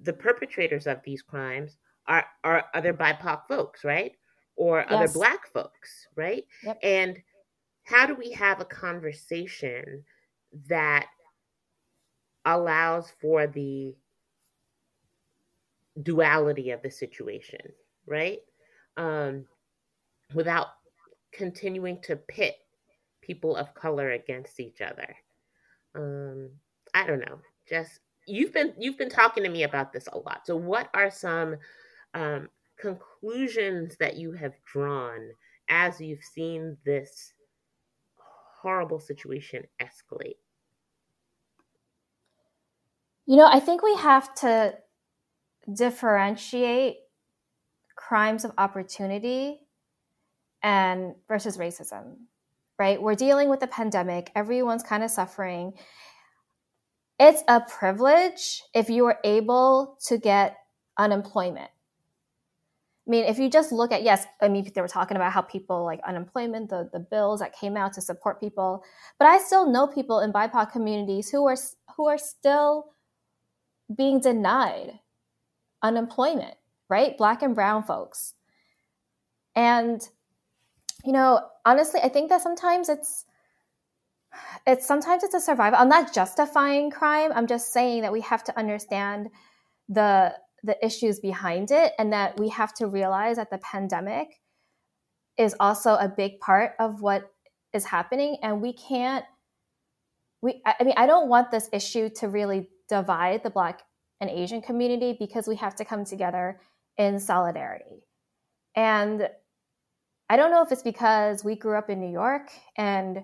the 0.06 0.12
perpetrators 0.12 0.86
of 0.86 1.02
these 1.04 1.20
crimes 1.20 1.76
are 2.06 2.24
are 2.44 2.64
other 2.74 2.94
BIPOC 2.94 3.46
folks, 3.48 3.84
right? 3.84 4.12
Or 4.56 4.78
yes. 4.78 4.88
other 4.90 5.12
black 5.12 5.52
folks, 5.52 6.06
right? 6.16 6.44
Yep. 6.64 6.78
And 6.82 7.22
how 7.84 8.06
do 8.06 8.14
we 8.14 8.30
have 8.32 8.60
a 8.60 8.64
conversation 8.64 10.02
that 10.68 11.06
allows 12.46 13.12
for 13.20 13.46
the 13.46 13.94
duality 16.02 16.70
of 16.70 16.80
the 16.82 16.90
situation, 16.90 17.60
right? 18.06 18.38
Um, 18.96 19.44
without 20.32 20.68
continuing 21.32 22.00
to 22.02 22.16
pit 22.16 22.56
people 23.20 23.56
of 23.56 23.74
color 23.74 24.12
against 24.12 24.60
each 24.60 24.80
other. 24.80 25.16
Um, 25.94 26.50
I 26.94 27.06
don't 27.06 27.20
know. 27.20 27.40
Just 27.68 28.00
you've 28.26 28.52
been 28.52 28.74
you've 28.78 28.98
been 28.98 29.10
talking 29.10 29.42
to 29.44 29.48
me 29.48 29.62
about 29.62 29.92
this 29.92 30.08
a 30.12 30.18
lot. 30.18 30.46
So, 30.46 30.56
what 30.56 30.88
are 30.94 31.10
some 31.10 31.56
um, 32.14 32.48
conclusions 32.78 33.96
that 33.98 34.16
you 34.16 34.32
have 34.32 34.52
drawn 34.64 35.30
as 35.68 36.00
you've 36.00 36.22
seen 36.22 36.76
this 36.84 37.32
horrible 38.60 39.00
situation 39.00 39.64
escalate? 39.80 40.36
You 43.26 43.36
know, 43.36 43.48
I 43.50 43.60
think 43.60 43.82
we 43.82 43.96
have 43.96 44.32
to 44.36 44.74
differentiate 45.72 46.98
crimes 47.96 48.44
of 48.44 48.52
opportunity 48.56 49.58
and 50.62 51.14
versus 51.26 51.58
racism 51.58 52.16
right 52.78 53.00
we're 53.00 53.14
dealing 53.14 53.48
with 53.48 53.62
a 53.62 53.66
pandemic 53.66 54.30
everyone's 54.36 54.82
kind 54.82 55.02
of 55.02 55.10
suffering 55.10 55.72
it's 57.18 57.42
a 57.48 57.60
privilege 57.60 58.62
if 58.74 58.90
you 58.90 59.06
are 59.06 59.18
able 59.24 59.96
to 60.06 60.18
get 60.18 60.56
unemployment 60.98 61.70
I 63.06 63.10
mean, 63.10 63.24
if 63.24 63.38
you 63.38 63.48
just 63.48 63.70
look 63.70 63.92
at 63.92 64.02
yes, 64.02 64.26
I 64.40 64.48
mean 64.48 64.68
they 64.74 64.80
were 64.80 64.88
talking 64.88 65.16
about 65.16 65.32
how 65.32 65.42
people 65.42 65.84
like 65.84 66.00
unemployment, 66.06 66.70
the 66.70 66.90
the 66.92 66.98
bills 66.98 67.38
that 67.38 67.56
came 67.56 67.76
out 67.76 67.92
to 67.92 68.00
support 68.00 68.40
people, 68.40 68.82
but 69.18 69.26
I 69.28 69.38
still 69.38 69.70
know 69.70 69.86
people 69.86 70.20
in 70.20 70.32
BIPOC 70.32 70.72
communities 70.72 71.30
who 71.30 71.46
are 71.46 71.56
who 71.96 72.08
are 72.08 72.18
still 72.18 72.86
being 73.96 74.20
denied 74.20 74.98
unemployment, 75.82 76.54
right? 76.88 77.16
Black 77.16 77.42
and 77.42 77.54
brown 77.54 77.84
folks. 77.84 78.34
And 79.54 80.02
you 81.04 81.12
know, 81.12 81.42
honestly, 81.64 82.00
I 82.02 82.08
think 82.08 82.28
that 82.30 82.42
sometimes 82.42 82.88
it's 82.88 83.24
it's 84.66 84.86
sometimes 84.86 85.22
it's 85.22 85.34
a 85.34 85.40
survival. 85.40 85.78
I'm 85.78 85.88
not 85.88 86.14
justifying 86.14 86.90
crime. 86.90 87.32
I'm 87.34 87.46
just 87.46 87.72
saying 87.72 88.02
that 88.02 88.12
we 88.12 88.20
have 88.22 88.44
to 88.44 88.58
understand 88.58 89.28
the 89.88 90.34
the 90.62 90.84
issues 90.84 91.20
behind 91.20 91.70
it 91.70 91.92
and 91.98 92.12
that 92.12 92.38
we 92.38 92.48
have 92.48 92.74
to 92.74 92.86
realize 92.86 93.36
that 93.36 93.50
the 93.50 93.58
pandemic 93.58 94.28
is 95.38 95.54
also 95.60 95.94
a 95.94 96.08
big 96.08 96.40
part 96.40 96.72
of 96.80 97.00
what 97.00 97.30
is 97.72 97.84
happening 97.84 98.36
and 98.42 98.60
we 98.60 98.72
can't 98.72 99.24
we 100.42 100.60
i 100.64 100.82
mean 100.82 100.94
i 100.96 101.06
don't 101.06 101.28
want 101.28 101.50
this 101.50 101.68
issue 101.72 102.08
to 102.08 102.28
really 102.28 102.68
divide 102.88 103.42
the 103.42 103.50
black 103.50 103.82
and 104.20 104.30
asian 104.30 104.60
community 104.62 105.16
because 105.18 105.46
we 105.46 105.56
have 105.56 105.74
to 105.74 105.84
come 105.84 106.04
together 106.04 106.58
in 106.96 107.20
solidarity 107.20 108.02
and 108.74 109.28
i 110.30 110.36
don't 110.36 110.50
know 110.50 110.62
if 110.62 110.72
it's 110.72 110.82
because 110.82 111.44
we 111.44 111.54
grew 111.54 111.76
up 111.76 111.90
in 111.90 112.00
new 112.00 112.12
york 112.12 112.50
and 112.76 113.22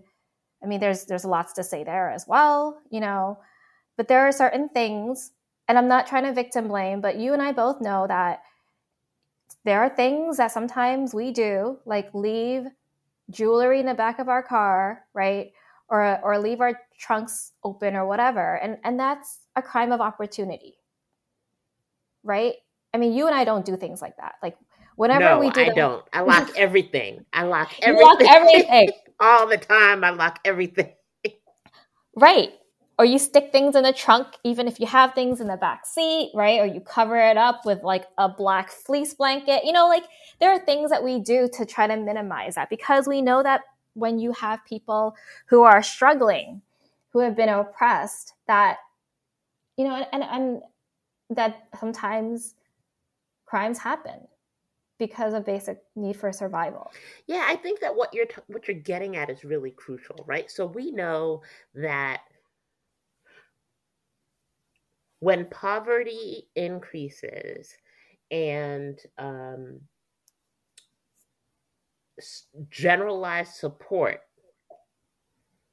i 0.62 0.66
mean 0.66 0.80
there's 0.80 1.04
there's 1.06 1.24
lots 1.24 1.52
to 1.52 1.62
say 1.62 1.84
there 1.84 2.10
as 2.10 2.26
well 2.26 2.80
you 2.90 3.00
know 3.00 3.38
but 3.96 4.08
there 4.08 4.20
are 4.20 4.32
certain 4.32 4.68
things 4.68 5.32
and 5.68 5.78
i'm 5.78 5.88
not 5.88 6.06
trying 6.06 6.24
to 6.24 6.32
victim 6.32 6.68
blame 6.68 7.00
but 7.00 7.16
you 7.16 7.32
and 7.32 7.42
i 7.42 7.52
both 7.52 7.80
know 7.80 8.06
that 8.06 8.42
there 9.64 9.80
are 9.80 9.88
things 9.88 10.38
that 10.38 10.50
sometimes 10.50 11.14
we 11.14 11.30
do 11.30 11.78
like 11.84 12.12
leave 12.14 12.66
jewelry 13.30 13.80
in 13.80 13.86
the 13.86 13.94
back 13.94 14.18
of 14.18 14.28
our 14.28 14.42
car, 14.42 15.04
right? 15.14 15.52
Or, 15.88 16.20
or 16.22 16.38
leave 16.38 16.60
our 16.60 16.80
trunks 16.98 17.52
open 17.64 17.94
or 17.94 18.06
whatever. 18.06 18.56
And, 18.56 18.78
and 18.84 18.98
that's 18.98 19.40
a 19.56 19.62
crime 19.62 19.92
of 19.92 20.00
opportunity, 20.00 20.78
right? 22.22 22.54
I 22.94 22.98
mean, 22.98 23.12
you 23.12 23.26
and 23.26 23.34
I 23.34 23.44
don't 23.44 23.64
do 23.64 23.76
things 23.76 24.00
like 24.00 24.16
that. 24.16 24.34
Like 24.42 24.56
whenever 24.96 25.24
no, 25.24 25.38
we 25.38 25.50
do, 25.50 25.60
I 25.60 25.64
them, 25.66 25.74
don't. 25.74 26.04
I 26.12 26.20
lock 26.22 26.50
everything. 26.56 27.24
I 27.32 27.44
lock 27.44 27.72
everything. 27.82 28.06
lock 28.06 28.22
everything 28.22 28.90
all 29.22 29.46
the 29.46 29.56
time. 29.56 30.04
I 30.04 30.10
lock 30.10 30.40
everything. 30.44 30.92
right 32.16 32.50
or 32.98 33.04
you 33.04 33.18
stick 33.18 33.50
things 33.50 33.74
in 33.74 33.82
the 33.82 33.92
trunk 33.92 34.28
even 34.44 34.68
if 34.68 34.78
you 34.78 34.86
have 34.86 35.14
things 35.14 35.40
in 35.40 35.46
the 35.48 35.56
back 35.56 35.86
seat 35.86 36.30
right 36.34 36.60
or 36.60 36.66
you 36.66 36.80
cover 36.80 37.16
it 37.16 37.36
up 37.36 37.64
with 37.64 37.82
like 37.82 38.04
a 38.18 38.28
black 38.28 38.70
fleece 38.70 39.14
blanket 39.14 39.64
you 39.64 39.72
know 39.72 39.88
like 39.88 40.04
there 40.40 40.52
are 40.52 40.58
things 40.58 40.90
that 40.90 41.02
we 41.02 41.18
do 41.18 41.48
to 41.52 41.64
try 41.64 41.86
to 41.86 41.96
minimize 41.96 42.54
that 42.54 42.68
because 42.70 43.08
we 43.08 43.22
know 43.22 43.42
that 43.42 43.62
when 43.94 44.18
you 44.18 44.32
have 44.32 44.64
people 44.64 45.14
who 45.46 45.62
are 45.62 45.82
struggling 45.82 46.60
who 47.10 47.18
have 47.18 47.36
been 47.36 47.48
oppressed 47.48 48.34
that 48.46 48.76
you 49.76 49.84
know 49.84 49.94
and, 49.94 50.06
and, 50.12 50.22
and 50.22 50.62
that 51.30 51.68
sometimes 51.80 52.54
crimes 53.46 53.78
happen 53.78 54.20
because 54.98 55.34
of 55.34 55.44
basic 55.44 55.78
need 55.96 56.16
for 56.16 56.32
survival. 56.32 56.90
Yeah, 57.26 57.44
I 57.46 57.56
think 57.56 57.80
that 57.80 57.94
what 57.94 58.12
you're 58.14 58.26
t- 58.26 58.42
what 58.46 58.68
you're 58.68 58.76
getting 58.76 59.16
at 59.16 59.30
is 59.30 59.44
really 59.44 59.70
crucial, 59.70 60.22
right? 60.26 60.50
So 60.50 60.66
we 60.66 60.90
know 60.90 61.42
that 61.74 62.22
when 65.20 65.46
poverty 65.46 66.48
increases 66.56 67.72
and 68.30 68.98
um, 69.18 69.80
generalized 72.70 73.54
support 73.54 74.20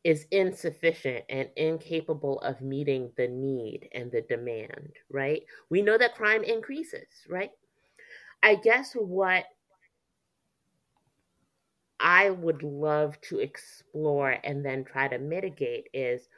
is 0.04 0.26
insufficient 0.32 1.26
and 1.30 1.50
incapable 1.58 2.40
of 2.42 2.62
meeting 2.62 3.12
the 3.18 3.28
need 3.28 3.90
and 3.94 4.12
the 4.12 4.22
demand, 4.22 4.92
right? 5.12 5.44
We 5.70 5.82
know 5.82 5.98
that 5.98 6.16
crime 6.16 6.44
increases, 6.44 7.08
right? 7.28 7.52
I 8.42 8.56
guess 8.56 8.94
what 8.94 9.46
I 12.00 12.30
would 12.30 12.64
love 12.64 13.20
to 13.22 13.40
explore 13.40 14.38
and 14.44 14.66
then 14.66 14.86
try 14.86 15.08
to 15.08 15.18
mitigate 15.18 15.90
is 15.94 16.30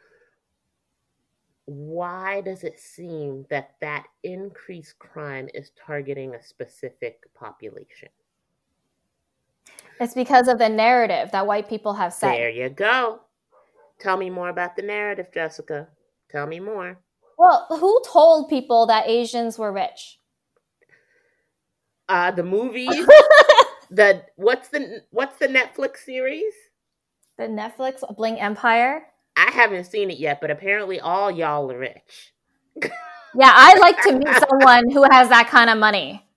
why 1.65 2.41
does 2.41 2.63
it 2.63 2.79
seem 2.79 3.45
that 3.49 3.75
that 3.79 4.05
increased 4.23 4.97
crime 4.99 5.47
is 5.53 5.71
targeting 5.85 6.33
a 6.33 6.43
specific 6.43 7.21
population? 7.33 8.09
It's 9.99 10.15
because 10.15 10.47
of 10.47 10.57
the 10.57 10.67
narrative 10.67 11.31
that 11.31 11.45
white 11.45 11.69
people 11.69 11.93
have 11.93 12.11
set. 12.11 12.31
There 12.31 12.49
you 12.49 12.69
go. 12.69 13.21
Tell 13.99 14.17
me 14.17 14.31
more 14.31 14.49
about 14.49 14.75
the 14.75 14.81
narrative, 14.81 15.27
Jessica. 15.31 15.87
Tell 16.31 16.47
me 16.47 16.59
more. 16.59 16.97
Well, 17.37 17.67
who 17.69 18.01
told 18.05 18.49
people 18.49 18.87
that 18.87 19.07
Asians 19.07 19.59
were 19.59 19.71
rich? 19.71 20.19
Uh, 22.11 22.29
the 22.29 22.43
movies. 22.43 22.89
the 23.89 24.21
what's 24.35 24.67
the 24.67 25.01
what's 25.11 25.37
the 25.37 25.47
Netflix 25.47 25.99
series? 25.99 26.51
The 27.37 27.45
Netflix 27.45 28.03
Bling 28.17 28.37
Empire. 28.37 29.03
I 29.37 29.49
haven't 29.49 29.85
seen 29.85 30.11
it 30.11 30.17
yet, 30.17 30.41
but 30.41 30.51
apparently 30.51 30.99
all 30.99 31.31
y'all 31.31 31.71
are 31.71 31.77
rich. 31.77 32.33
yeah, 32.83 33.53
I 33.55 33.77
like 33.79 34.01
to 34.03 34.11
meet 34.11 34.27
someone 34.49 34.91
who 34.91 35.07
has 35.09 35.29
that 35.29 35.47
kind 35.49 35.69
of 35.69 35.77
money. 35.77 36.27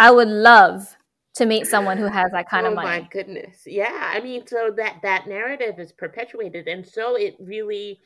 I 0.00 0.10
would 0.10 0.26
love 0.26 0.96
to 1.34 1.46
meet 1.46 1.68
someone 1.68 1.96
who 1.96 2.06
has 2.06 2.32
that 2.32 2.50
kind 2.50 2.66
oh 2.66 2.70
of 2.70 2.74
money. 2.74 2.88
Oh 2.88 3.02
my 3.02 3.08
goodness. 3.12 3.62
Yeah, 3.66 4.10
I 4.12 4.18
mean 4.18 4.44
so 4.44 4.72
that 4.76 4.96
that 5.04 5.28
narrative 5.28 5.78
is 5.78 5.92
perpetuated 5.92 6.66
and 6.66 6.84
so 6.84 7.14
it 7.14 7.36
really 7.38 8.00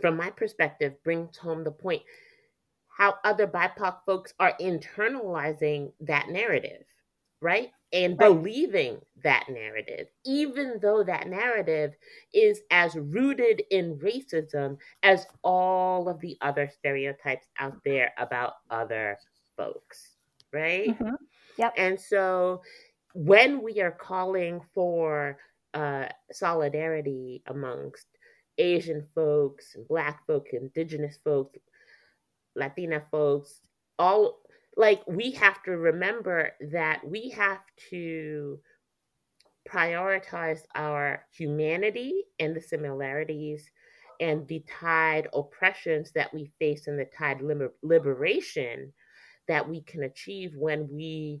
from 0.00 0.16
my 0.16 0.30
perspective 0.30 0.94
brings 1.02 1.36
home 1.36 1.64
the 1.64 1.72
point 1.72 2.02
how 2.96 3.14
other 3.24 3.46
BIPOC 3.46 3.98
folks 4.06 4.32
are 4.38 4.54
internalizing 4.60 5.92
that 6.00 6.28
narrative, 6.28 6.84
right? 7.40 7.70
and 7.92 8.18
believing 8.18 8.98
that 9.22 9.46
narrative, 9.48 10.08
even 10.24 10.78
though 10.82 11.04
that 11.04 11.28
narrative 11.28 11.94
is 12.34 12.60
as 12.70 12.94
rooted 12.96 13.62
in 13.70 13.96
racism 13.96 14.76
as 15.02 15.26
all 15.42 16.08
of 16.08 16.20
the 16.20 16.36
other 16.40 16.68
stereotypes 16.68 17.46
out 17.58 17.76
there 17.84 18.12
about 18.18 18.54
other 18.70 19.16
folks, 19.56 20.16
right? 20.52 20.88
Mm-hmm. 20.88 21.14
Yep. 21.58 21.74
And 21.76 21.98
so 21.98 22.62
when 23.14 23.62
we 23.62 23.80
are 23.80 23.92
calling 23.92 24.60
for 24.74 25.38
uh, 25.72 26.06
solidarity 26.32 27.42
amongst 27.46 28.06
Asian 28.58 29.06
folks, 29.14 29.76
Black 29.88 30.26
folks, 30.26 30.50
Indigenous 30.52 31.18
folks, 31.22 31.60
Latina 32.56 33.02
folks, 33.10 33.60
all 33.98 34.40
like 34.76 35.02
we 35.06 35.30
have 35.32 35.62
to 35.62 35.72
remember 35.72 36.52
that 36.72 37.06
we 37.06 37.30
have 37.30 37.60
to 37.90 38.58
prioritize 39.68 40.60
our 40.74 41.24
humanity 41.32 42.24
and 42.38 42.54
the 42.54 42.60
similarities 42.60 43.70
and 44.20 44.46
the 44.48 44.64
tied 44.80 45.28
oppressions 45.34 46.12
that 46.12 46.32
we 46.32 46.50
face 46.58 46.86
and 46.86 46.98
the 46.98 47.06
tied 47.16 47.40
liber- 47.42 47.74
liberation 47.82 48.92
that 49.48 49.68
we 49.68 49.82
can 49.82 50.04
achieve 50.04 50.54
when 50.56 50.88
we 50.90 51.40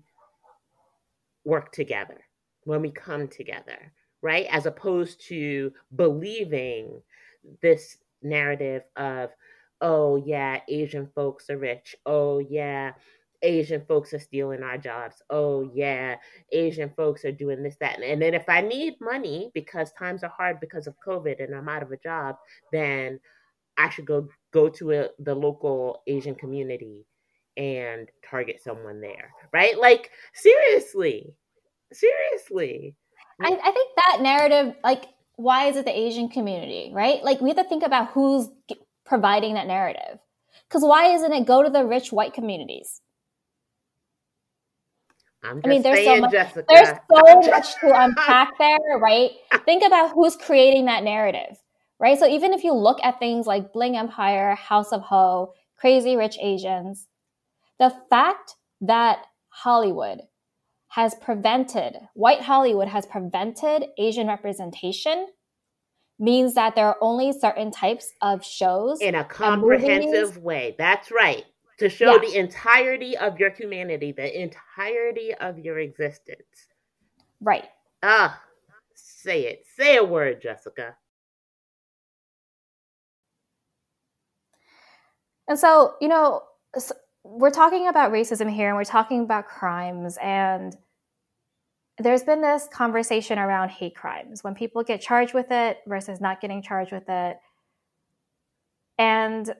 work 1.44 1.72
together, 1.72 2.20
when 2.64 2.82
we 2.82 2.90
come 2.90 3.28
together, 3.28 3.92
right? 4.22 4.46
As 4.50 4.66
opposed 4.66 5.20
to 5.28 5.72
believing 5.94 7.00
this 7.62 7.98
narrative 8.22 8.82
of, 8.96 9.30
oh, 9.80 10.16
yeah, 10.16 10.60
Asian 10.68 11.08
folks 11.14 11.50
are 11.50 11.58
rich. 11.58 11.96
Oh, 12.06 12.38
yeah, 12.38 12.92
Asian 13.42 13.82
folks 13.86 14.12
are 14.12 14.18
stealing 14.18 14.62
our 14.62 14.78
jobs. 14.78 15.22
Oh, 15.30 15.70
yeah, 15.74 16.16
Asian 16.52 16.90
folks 16.96 17.24
are 17.24 17.32
doing 17.32 17.62
this, 17.62 17.76
that. 17.80 18.02
And 18.02 18.20
then 18.20 18.34
if 18.34 18.48
I 18.48 18.60
need 18.60 18.94
money 19.00 19.50
because 19.54 19.92
times 19.92 20.22
are 20.24 20.32
hard 20.36 20.60
because 20.60 20.86
of 20.86 20.94
COVID 21.06 21.42
and 21.42 21.54
I'm 21.54 21.68
out 21.68 21.82
of 21.82 21.92
a 21.92 21.96
job, 21.98 22.36
then 22.72 23.20
I 23.76 23.90
should 23.90 24.06
go 24.06 24.28
go 24.52 24.68
to 24.70 24.92
a, 24.92 25.08
the 25.18 25.34
local 25.34 26.02
Asian 26.06 26.34
community 26.34 27.06
and 27.56 28.08
target 28.28 28.60
someone 28.62 29.00
there, 29.00 29.30
right? 29.52 29.78
Like 29.78 30.10
seriously, 30.34 31.34
seriously. 31.92 32.96
I, 33.40 33.48
I 33.48 33.70
think 33.70 33.90
that 33.96 34.22
narrative, 34.22 34.76
like, 34.82 35.04
why 35.36 35.66
is 35.66 35.76
it 35.76 35.84
the 35.84 35.96
Asian 35.96 36.30
community, 36.30 36.90
right? 36.94 37.22
Like, 37.22 37.42
we 37.42 37.50
have 37.50 37.58
to 37.58 37.64
think 37.64 37.82
about 37.82 38.08
who's 38.12 38.48
providing 39.06 39.54
that 39.54 39.66
narrative. 39.66 40.18
Because 40.68 40.82
why 40.82 41.14
isn't 41.14 41.32
it 41.32 41.46
go 41.46 41.62
to 41.62 41.70
the 41.70 41.84
rich 41.84 42.12
white 42.12 42.34
communities? 42.34 43.00
i 45.44 45.68
mean, 45.68 45.82
there's 45.82 45.98
saying, 45.98 46.16
so 46.16 46.20
much. 46.22 46.32
Jessica. 46.32 46.64
There's 46.68 46.88
so 46.88 47.40
much 47.40 47.74
to 47.76 48.02
unpack 48.02 48.50
there, 48.58 48.98
right? 48.98 49.30
Think 49.64 49.84
about 49.84 50.12
who's 50.12 50.34
creating 50.36 50.86
that 50.86 51.04
narrative, 51.04 51.56
right? 52.00 52.18
So 52.18 52.26
even 52.26 52.52
if 52.52 52.64
you 52.64 52.72
look 52.74 52.98
at 53.04 53.20
things 53.20 53.46
like 53.46 53.72
Bling 53.72 53.96
Empire, 53.96 54.56
House 54.56 54.92
of 54.92 55.02
Ho, 55.02 55.52
Crazy 55.76 56.16
Rich 56.16 56.36
Asians, 56.40 57.06
the 57.78 57.94
fact 58.10 58.56
that 58.80 59.24
Hollywood 59.48 60.22
has 60.88 61.14
prevented 61.14 61.96
white 62.14 62.42
Hollywood 62.42 62.88
has 62.88 63.06
prevented 63.06 63.86
Asian 63.98 64.26
representation 64.26 65.26
means 66.18 66.54
that 66.54 66.74
there 66.74 66.86
are 66.86 66.96
only 67.00 67.32
certain 67.32 67.70
types 67.70 68.12
of 68.22 68.44
shows 68.44 69.00
in 69.00 69.14
a 69.14 69.24
comprehensive 69.24 70.38
way. 70.38 70.74
That's 70.78 71.10
right 71.10 71.44
to 71.78 71.88
show 71.88 72.14
yeah. 72.14 72.18
the 72.18 72.38
entirety 72.38 73.16
of 73.16 73.38
your 73.38 73.50
humanity, 73.50 74.12
the 74.12 74.42
entirety 74.42 75.34
of 75.34 75.58
your 75.58 75.78
existence. 75.78 76.68
Right. 77.40 77.64
Ah, 78.02 78.40
say 78.94 79.44
it. 79.46 79.64
Say 79.76 79.96
a 79.96 80.04
word, 80.04 80.40
Jessica. 80.40 80.96
And 85.48 85.58
so, 85.58 85.94
you 86.00 86.08
know, 86.08 86.42
we're 87.22 87.50
talking 87.50 87.88
about 87.88 88.12
racism 88.12 88.52
here 88.52 88.68
and 88.68 88.76
we're 88.76 88.84
talking 88.84 89.22
about 89.22 89.46
crimes 89.46 90.18
and 90.22 90.76
there's 91.98 92.24
been 92.24 92.42
this 92.42 92.68
conversation 92.70 93.38
around 93.38 93.70
hate 93.70 93.94
crimes 93.94 94.44
when 94.44 94.54
people 94.54 94.82
get 94.82 95.00
charged 95.00 95.34
with 95.34 95.50
it 95.50 95.78
versus 95.86 96.20
not 96.20 96.40
getting 96.40 96.62
charged 96.62 96.92
with 96.92 97.08
it 97.08 97.38
and 98.98 99.54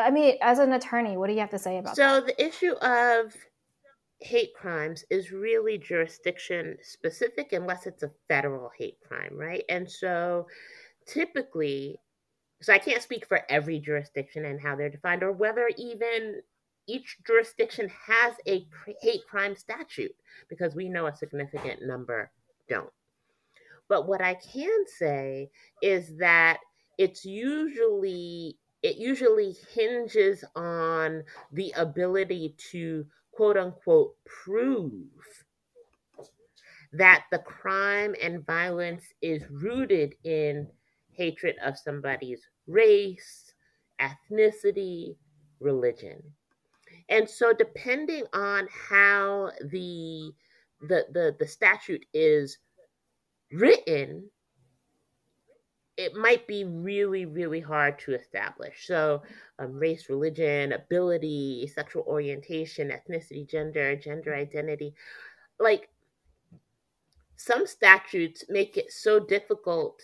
i 0.00 0.10
mean 0.10 0.36
as 0.42 0.58
an 0.58 0.72
attorney 0.72 1.16
what 1.16 1.28
do 1.28 1.32
you 1.34 1.40
have 1.40 1.50
to 1.50 1.58
say 1.58 1.78
about 1.78 1.96
that? 1.96 2.20
so 2.20 2.20
that? 2.20 2.36
the 2.36 2.44
issue 2.44 2.72
of 2.74 3.34
hate 4.20 4.54
crimes 4.54 5.04
is 5.10 5.32
really 5.32 5.78
jurisdiction 5.78 6.76
specific 6.82 7.52
unless 7.52 7.86
it's 7.86 8.02
a 8.02 8.10
federal 8.28 8.70
hate 8.78 8.98
crime 9.06 9.36
right 9.36 9.64
and 9.68 9.90
so 9.90 10.46
typically 11.06 11.96
so 12.60 12.72
i 12.72 12.78
can't 12.78 13.02
speak 13.02 13.26
for 13.26 13.40
every 13.48 13.80
jurisdiction 13.80 14.44
and 14.44 14.60
how 14.60 14.76
they're 14.76 14.88
defined 14.88 15.22
or 15.22 15.32
whether 15.32 15.68
even 15.76 16.40
each 16.86 17.18
jurisdiction 17.26 17.90
has 18.06 18.34
a 18.46 18.66
hate 19.00 19.26
crime 19.28 19.56
statute 19.56 20.14
because 20.48 20.74
we 20.74 20.88
know 20.88 21.06
a 21.06 21.16
significant 21.16 21.82
number 21.86 22.30
don't. 22.68 22.90
But 23.88 24.08
what 24.08 24.22
I 24.22 24.34
can 24.34 24.84
say 24.86 25.50
is 25.82 26.16
that 26.18 26.58
it's 26.98 27.24
usually 27.24 28.56
it 28.82 28.96
usually 28.96 29.54
hinges 29.74 30.44
on 30.56 31.22
the 31.52 31.72
ability 31.76 32.56
to 32.72 33.06
quote 33.30 33.56
unquote 33.56 34.14
prove 34.24 35.06
that 36.92 37.24
the 37.30 37.38
crime 37.38 38.14
and 38.20 38.44
violence 38.44 39.04
is 39.22 39.42
rooted 39.50 40.14
in 40.24 40.68
hatred 41.12 41.56
of 41.64 41.78
somebody's 41.78 42.40
race, 42.66 43.54
ethnicity, 44.00 45.16
religion. 45.60 46.22
And 47.08 47.28
so 47.28 47.52
depending 47.52 48.24
on 48.32 48.68
how 48.88 49.50
the 49.70 50.32
the 50.80 51.06
the, 51.12 51.36
the 51.38 51.46
statute 51.46 52.04
is 52.12 52.58
written, 53.52 54.28
it 55.96 56.14
might 56.14 56.46
be 56.46 56.64
really, 56.64 57.26
really 57.26 57.60
hard 57.60 57.98
to 58.00 58.14
establish. 58.14 58.86
So, 58.86 59.22
um, 59.58 59.74
race, 59.74 60.08
religion, 60.08 60.72
ability, 60.72 61.70
sexual 61.72 62.02
orientation, 62.04 62.90
ethnicity, 62.90 63.48
gender, 63.48 63.94
gender 63.94 64.34
identity, 64.34 64.94
like 65.60 65.90
some 67.36 67.66
statutes 67.66 68.44
make 68.48 68.76
it 68.76 68.90
so 68.90 69.20
difficult 69.20 70.00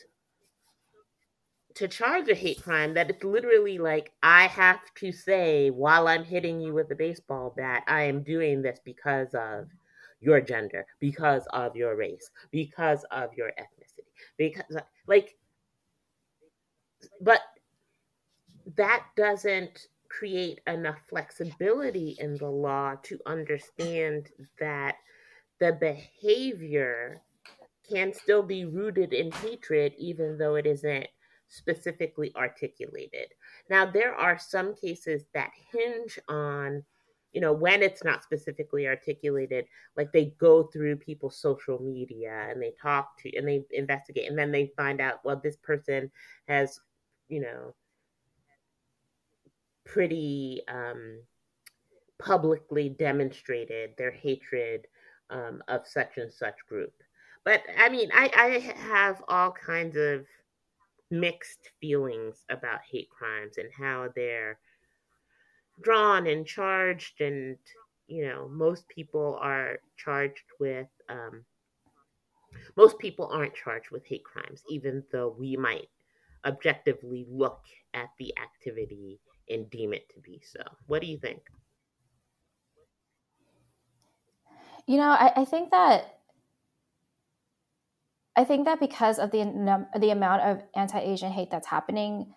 to 1.78 1.86
charge 1.86 2.28
a 2.28 2.34
hate 2.34 2.60
crime 2.60 2.92
that 2.94 3.08
it's 3.08 3.22
literally 3.22 3.78
like 3.78 4.10
I 4.20 4.48
have 4.48 4.80
to 4.96 5.12
say 5.12 5.70
while 5.70 6.08
I'm 6.08 6.24
hitting 6.24 6.60
you 6.60 6.74
with 6.74 6.90
a 6.90 6.96
baseball 6.96 7.54
bat, 7.56 7.84
I 7.86 8.02
am 8.02 8.24
doing 8.24 8.62
this 8.62 8.80
because 8.84 9.32
of 9.32 9.68
your 10.20 10.40
gender, 10.40 10.84
because 10.98 11.46
of 11.52 11.76
your 11.76 11.94
race, 11.94 12.30
because 12.50 13.04
of 13.12 13.32
your 13.34 13.50
ethnicity. 13.50 14.08
Because 14.36 14.64
like 15.06 15.36
but 17.20 17.42
that 18.76 19.04
doesn't 19.16 19.86
create 20.08 20.60
enough 20.66 20.98
flexibility 21.08 22.16
in 22.18 22.36
the 22.38 22.50
law 22.50 22.96
to 23.04 23.20
understand 23.24 24.30
that 24.58 24.96
the 25.60 25.74
behavior 25.74 27.20
can 27.88 28.12
still 28.12 28.42
be 28.42 28.64
rooted 28.64 29.12
in 29.12 29.30
hatred 29.30 29.94
even 29.96 30.36
though 30.38 30.56
it 30.56 30.66
isn't 30.66 31.06
specifically 31.48 32.32
articulated. 32.36 33.28
Now, 33.70 33.86
there 33.90 34.14
are 34.14 34.38
some 34.38 34.74
cases 34.74 35.24
that 35.34 35.50
hinge 35.72 36.18
on, 36.28 36.84
you 37.32 37.40
know, 37.40 37.52
when 37.52 37.82
it's 37.82 38.04
not 38.04 38.22
specifically 38.22 38.86
articulated, 38.86 39.64
like 39.96 40.12
they 40.12 40.34
go 40.38 40.64
through 40.64 40.96
people's 40.96 41.40
social 41.40 41.80
media 41.82 42.46
and 42.50 42.62
they 42.62 42.72
talk 42.80 43.18
to 43.22 43.36
and 43.36 43.48
they 43.48 43.64
investigate, 43.70 44.28
and 44.28 44.38
then 44.38 44.52
they 44.52 44.72
find 44.76 45.00
out, 45.00 45.24
well, 45.24 45.40
this 45.42 45.56
person 45.56 46.10
has, 46.46 46.80
you 47.28 47.40
know, 47.40 47.74
pretty 49.84 50.62
um, 50.68 51.20
publicly 52.18 52.90
demonstrated 52.90 53.90
their 53.96 54.10
hatred 54.10 54.86
um, 55.30 55.62
of 55.68 55.86
such 55.86 56.18
and 56.18 56.32
such 56.32 56.56
group. 56.68 56.92
But 57.44 57.62
I 57.78 57.88
mean, 57.88 58.10
I, 58.12 58.30
I 58.36 58.48
have 58.82 59.22
all 59.28 59.52
kinds 59.52 59.96
of 59.96 60.26
mixed 61.10 61.70
feelings 61.80 62.44
about 62.50 62.80
hate 62.90 63.08
crimes 63.10 63.56
and 63.56 63.70
how 63.72 64.08
they're 64.14 64.58
drawn 65.80 66.26
and 66.26 66.46
charged 66.46 67.20
and 67.20 67.56
you 68.08 68.26
know 68.26 68.48
most 68.48 68.88
people 68.88 69.38
are 69.40 69.78
charged 69.96 70.44
with 70.58 70.88
um, 71.08 71.44
most 72.76 72.98
people 72.98 73.28
aren't 73.32 73.54
charged 73.54 73.90
with 73.90 74.04
hate 74.06 74.24
crimes 74.24 74.62
even 74.68 75.04
though 75.12 75.34
we 75.38 75.56
might 75.56 75.88
objectively 76.44 77.26
look 77.28 77.62
at 77.94 78.10
the 78.18 78.32
activity 78.38 79.20
and 79.48 79.70
deem 79.70 79.92
it 79.92 80.08
to 80.10 80.20
be 80.20 80.40
so. 80.44 80.62
What 80.86 81.00
do 81.00 81.08
you 81.08 81.18
think? 81.18 81.40
You 84.86 84.96
know 84.96 85.10
i, 85.10 85.32
I 85.36 85.44
think 85.44 85.70
that 85.70 86.17
I 88.38 88.44
think 88.44 88.66
that 88.66 88.78
because 88.78 89.18
of 89.18 89.32
the 89.32 89.86
the 89.98 90.10
amount 90.10 90.42
of 90.42 90.62
anti-Asian 90.76 91.32
hate 91.32 91.50
that's 91.50 91.66
happening, 91.66 92.32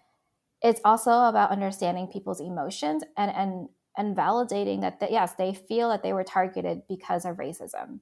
it's 0.60 0.82
also 0.84 1.12
about 1.12 1.52
understanding 1.52 2.08
people's 2.08 2.42
emotions 2.42 3.04
and 3.16 3.30
and 3.32 3.70
and 3.96 4.18
validating 4.18 4.82
that, 4.82 5.00
that 5.00 5.12
yes, 5.12 5.34
they 5.34 5.54
feel 5.54 5.90
that 5.90 6.02
they 6.02 6.14
were 6.14 6.24
targeted 6.24 6.82
because 6.90 7.24
of 7.24 7.38
racism. 7.38 8.00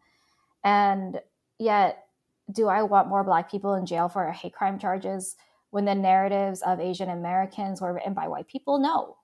And 0.63 1.19
yet, 1.57 2.05
do 2.49 2.67
I 2.67 2.83
want 2.83 3.09
more 3.09 3.25
black 3.25 3.51
people 3.51 3.73
in 3.73 3.85
jail 3.85 4.07
for 4.07 4.31
hate 4.31 4.53
crime 4.53 4.79
charges 4.79 5.35
when 5.71 5.83
the 5.83 5.95
narratives 5.95 6.62
of 6.62 6.79
Asian 6.79 7.09
Americans 7.09 7.81
were 7.81 7.93
written 7.93 8.13
by 8.13 8.29
white 8.29 8.47
people? 8.47 8.79
No. 8.79 9.17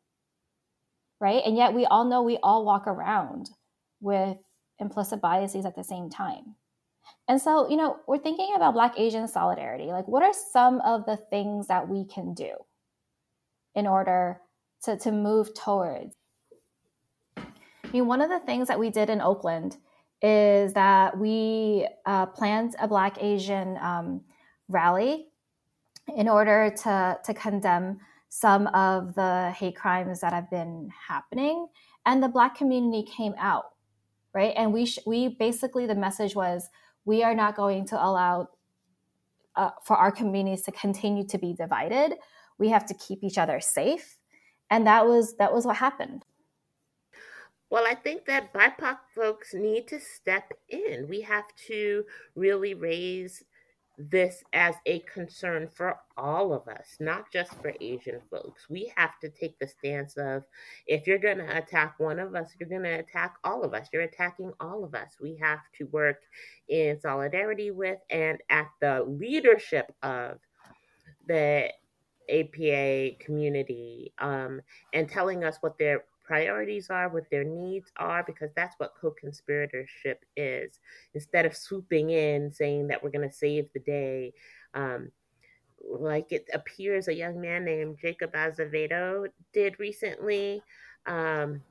Right? 1.21 1.43
And 1.45 1.55
yet 1.55 1.73
we 1.73 1.85
all 1.85 2.03
know 2.03 2.23
we 2.23 2.39
all 2.43 2.65
walk 2.65 2.87
around 2.87 3.51
with 4.01 4.37
implicit 4.79 5.21
biases 5.21 5.65
at 5.65 5.77
the 5.77 5.83
same 5.83 6.09
time. 6.09 6.55
And 7.27 7.41
so, 7.41 7.69
you 7.69 7.77
know, 7.77 7.97
we're 8.07 8.19
thinking 8.19 8.53
about 8.55 8.73
Black 8.73 8.99
Asian 8.99 9.27
solidarity. 9.27 9.85
Like, 9.85 10.07
what 10.07 10.23
are 10.23 10.33
some 10.51 10.79
of 10.81 11.05
the 11.05 11.17
things 11.17 11.67
that 11.67 11.87
we 11.87 12.05
can 12.05 12.33
do 12.33 12.51
in 13.73 13.87
order 13.87 14.41
to, 14.83 14.97
to 14.97 15.11
move 15.11 15.53
towards? 15.53 16.13
I 17.37 17.43
mean, 17.91 18.07
one 18.07 18.21
of 18.21 18.29
the 18.29 18.39
things 18.39 18.67
that 18.67 18.79
we 18.79 18.89
did 18.89 19.09
in 19.09 19.21
Oakland 19.21 19.77
is 20.21 20.73
that 20.73 21.17
we 21.17 21.87
uh, 22.05 22.27
planned 22.27 22.75
a 22.79 22.87
Black 22.87 23.21
Asian 23.21 23.77
um, 23.77 24.21
rally 24.67 25.27
in 26.15 26.29
order 26.29 26.73
to, 26.83 27.17
to 27.23 27.33
condemn 27.33 27.99
some 28.29 28.67
of 28.67 29.15
the 29.15 29.51
hate 29.57 29.75
crimes 29.75 30.21
that 30.21 30.33
have 30.33 30.49
been 30.49 30.89
happening. 31.07 31.67
And 32.05 32.21
the 32.21 32.27
Black 32.27 32.55
community 32.55 33.03
came 33.03 33.33
out, 33.37 33.71
right? 34.33 34.53
And 34.55 34.73
we, 34.73 34.85
sh- 34.85 34.99
we 35.05 35.29
basically, 35.29 35.85
the 35.87 35.95
message 35.95 36.35
was, 36.35 36.69
we 37.05 37.23
are 37.23 37.35
not 37.35 37.55
going 37.55 37.85
to 37.87 37.95
allow 37.95 38.49
uh, 39.55 39.71
for 39.83 39.95
our 39.95 40.11
communities 40.11 40.63
to 40.63 40.71
continue 40.71 41.25
to 41.27 41.37
be 41.37 41.53
divided. 41.53 42.15
We 42.57 42.69
have 42.69 42.85
to 42.87 42.93
keep 42.95 43.23
each 43.23 43.37
other 43.37 43.59
safe, 43.59 44.17
and 44.69 44.85
that 44.87 45.05
was 45.05 45.35
that 45.37 45.53
was 45.53 45.65
what 45.65 45.77
happened. 45.77 46.25
Well, 47.69 47.85
I 47.87 47.95
think 47.95 48.25
that 48.25 48.53
BIPOC 48.53 48.97
folks 49.15 49.53
need 49.53 49.87
to 49.87 49.99
step 49.99 50.53
in. 50.69 51.07
We 51.09 51.21
have 51.21 51.45
to 51.67 52.03
really 52.35 52.73
raise 52.73 53.43
this 53.97 54.43
as 54.53 54.75
a 54.85 54.99
concern 54.99 55.67
for 55.73 55.97
all 56.17 56.53
of 56.53 56.67
us, 56.67 56.97
not 56.99 57.31
just 57.31 57.53
for 57.61 57.73
Asian 57.79 58.19
folks. 58.29 58.69
We 58.69 58.91
have 58.95 59.19
to 59.21 59.29
take 59.29 59.57
the 59.59 59.67
stance 59.67 60.17
of 60.17 60.43
if 60.87 61.07
you're 61.07 61.17
going 61.17 61.37
to 61.37 61.57
attack 61.57 61.95
one 61.99 62.19
of 62.19 62.35
us, 62.35 62.49
you're 62.59 62.69
going 62.69 62.83
to 62.83 62.99
attack 62.99 63.35
all 63.43 63.63
of 63.63 63.73
us. 63.73 63.87
You're 63.91 64.03
attacking 64.03 64.51
all 64.59 64.83
of 64.83 64.95
us. 64.95 65.11
We 65.21 65.37
have 65.41 65.59
to 65.77 65.85
work 65.87 66.21
in 66.69 66.99
solidarity 66.99 67.71
with 67.71 67.99
and 68.09 68.39
at 68.49 68.67
the 68.81 69.03
leadership 69.07 69.93
of 70.03 70.39
the 71.27 71.69
APA 72.29 73.17
community 73.19 74.13
um, 74.19 74.61
and 74.93 75.09
telling 75.09 75.43
us 75.43 75.57
what 75.61 75.77
their 75.77 76.05
priorities 76.25 76.89
are, 76.89 77.09
what 77.09 77.29
their 77.29 77.43
needs 77.43 77.91
are, 77.97 78.23
because 78.23 78.49
that's 78.55 78.75
what 78.77 78.93
co 78.99 79.13
conspiratorship 79.23 80.17
is. 80.35 80.79
Instead 81.13 81.45
of 81.45 81.55
swooping 81.55 82.09
in 82.09 82.51
saying 82.51 82.87
that 82.87 83.03
we're 83.03 83.11
going 83.11 83.27
to 83.27 83.35
save 83.35 83.67
the 83.73 83.79
day, 83.79 84.33
um, 84.73 85.11
like 85.87 86.31
it 86.31 86.47
appears 86.53 87.07
a 87.07 87.13
young 87.13 87.39
man 87.39 87.63
named 87.63 87.97
Jacob 88.01 88.33
Azevedo 88.33 89.27
did 89.53 89.79
recently. 89.79 90.61
Um, 91.05 91.61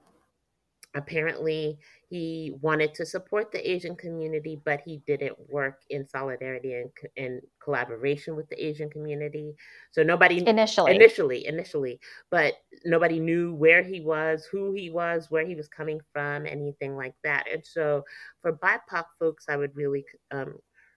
apparently 0.95 1.79
he 2.09 2.53
wanted 2.61 2.95
to 2.95 3.05
support 3.05 3.51
the 3.51 3.71
Asian 3.71 3.97
community, 3.97 4.61
but 4.65 4.81
he 4.85 5.03
didn't 5.07 5.37
work 5.51 5.81
in 5.91 6.09
solidarity 6.09 6.75
and, 6.75 6.91
and 7.17 7.41
collaboration 7.63 8.37
with 8.37 8.49
the 8.49 8.65
Asian 8.65 8.89
community. 8.89 9.55
So 9.91 10.03
nobody 10.05 10.47
initially, 10.47 10.95
initially, 10.95 11.47
initially, 11.47 11.99
but 12.31 12.55
nobody 12.85 13.19
knew 13.19 13.55
where 13.55 13.83
he 13.83 14.01
was, 14.01 14.45
who 14.45 14.73
he 14.73 14.91
was, 14.91 15.31
where 15.31 15.45
he 15.45 15.57
was 15.57 15.67
coming 15.69 16.01
from, 16.13 16.47
anything 16.47 16.97
like 16.97 17.15
that. 17.25 17.45
And 17.53 17.65
so 17.65 18.05
for 18.41 18.53
BIPOC 18.53 19.05
folks, 19.19 19.47
I 19.49 19.57
would 19.57 19.75
really 19.75 20.05
um, 20.31 20.55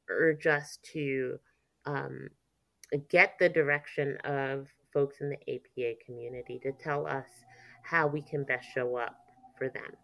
urge 0.09 0.45
us 0.45 0.77
to 0.93 1.39
um, 1.85 2.29
get 3.09 3.33
the 3.39 3.49
direction 3.49 4.17
of 4.23 4.67
folks 4.93 5.21
in 5.21 5.29
the 5.29 5.53
APA 5.55 5.95
community 6.05 6.59
to 6.61 6.71
tell 6.73 7.07
us 7.07 7.27
how 7.81 8.05
we 8.05 8.21
can 8.21 8.43
best 8.43 8.67
show 8.73 8.97
up 8.97 9.17
for 9.57 9.69
them. 9.69 9.95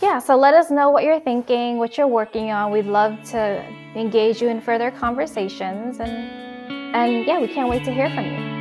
Yeah, 0.00 0.18
so 0.18 0.36
let 0.36 0.54
us 0.54 0.70
know 0.70 0.90
what 0.90 1.04
you're 1.04 1.20
thinking, 1.20 1.78
what 1.78 1.96
you're 1.96 2.08
working 2.08 2.50
on. 2.50 2.72
We'd 2.72 2.86
love 2.86 3.22
to 3.30 3.64
engage 3.94 4.42
you 4.42 4.48
in 4.48 4.60
further 4.60 4.90
conversations 4.90 6.00
and 6.00 6.42
and 6.94 7.26
yeah, 7.26 7.40
we 7.40 7.48
can't 7.48 7.70
wait 7.70 7.84
to 7.84 7.92
hear 7.92 8.10
from 8.10 8.24
you. 8.26 8.51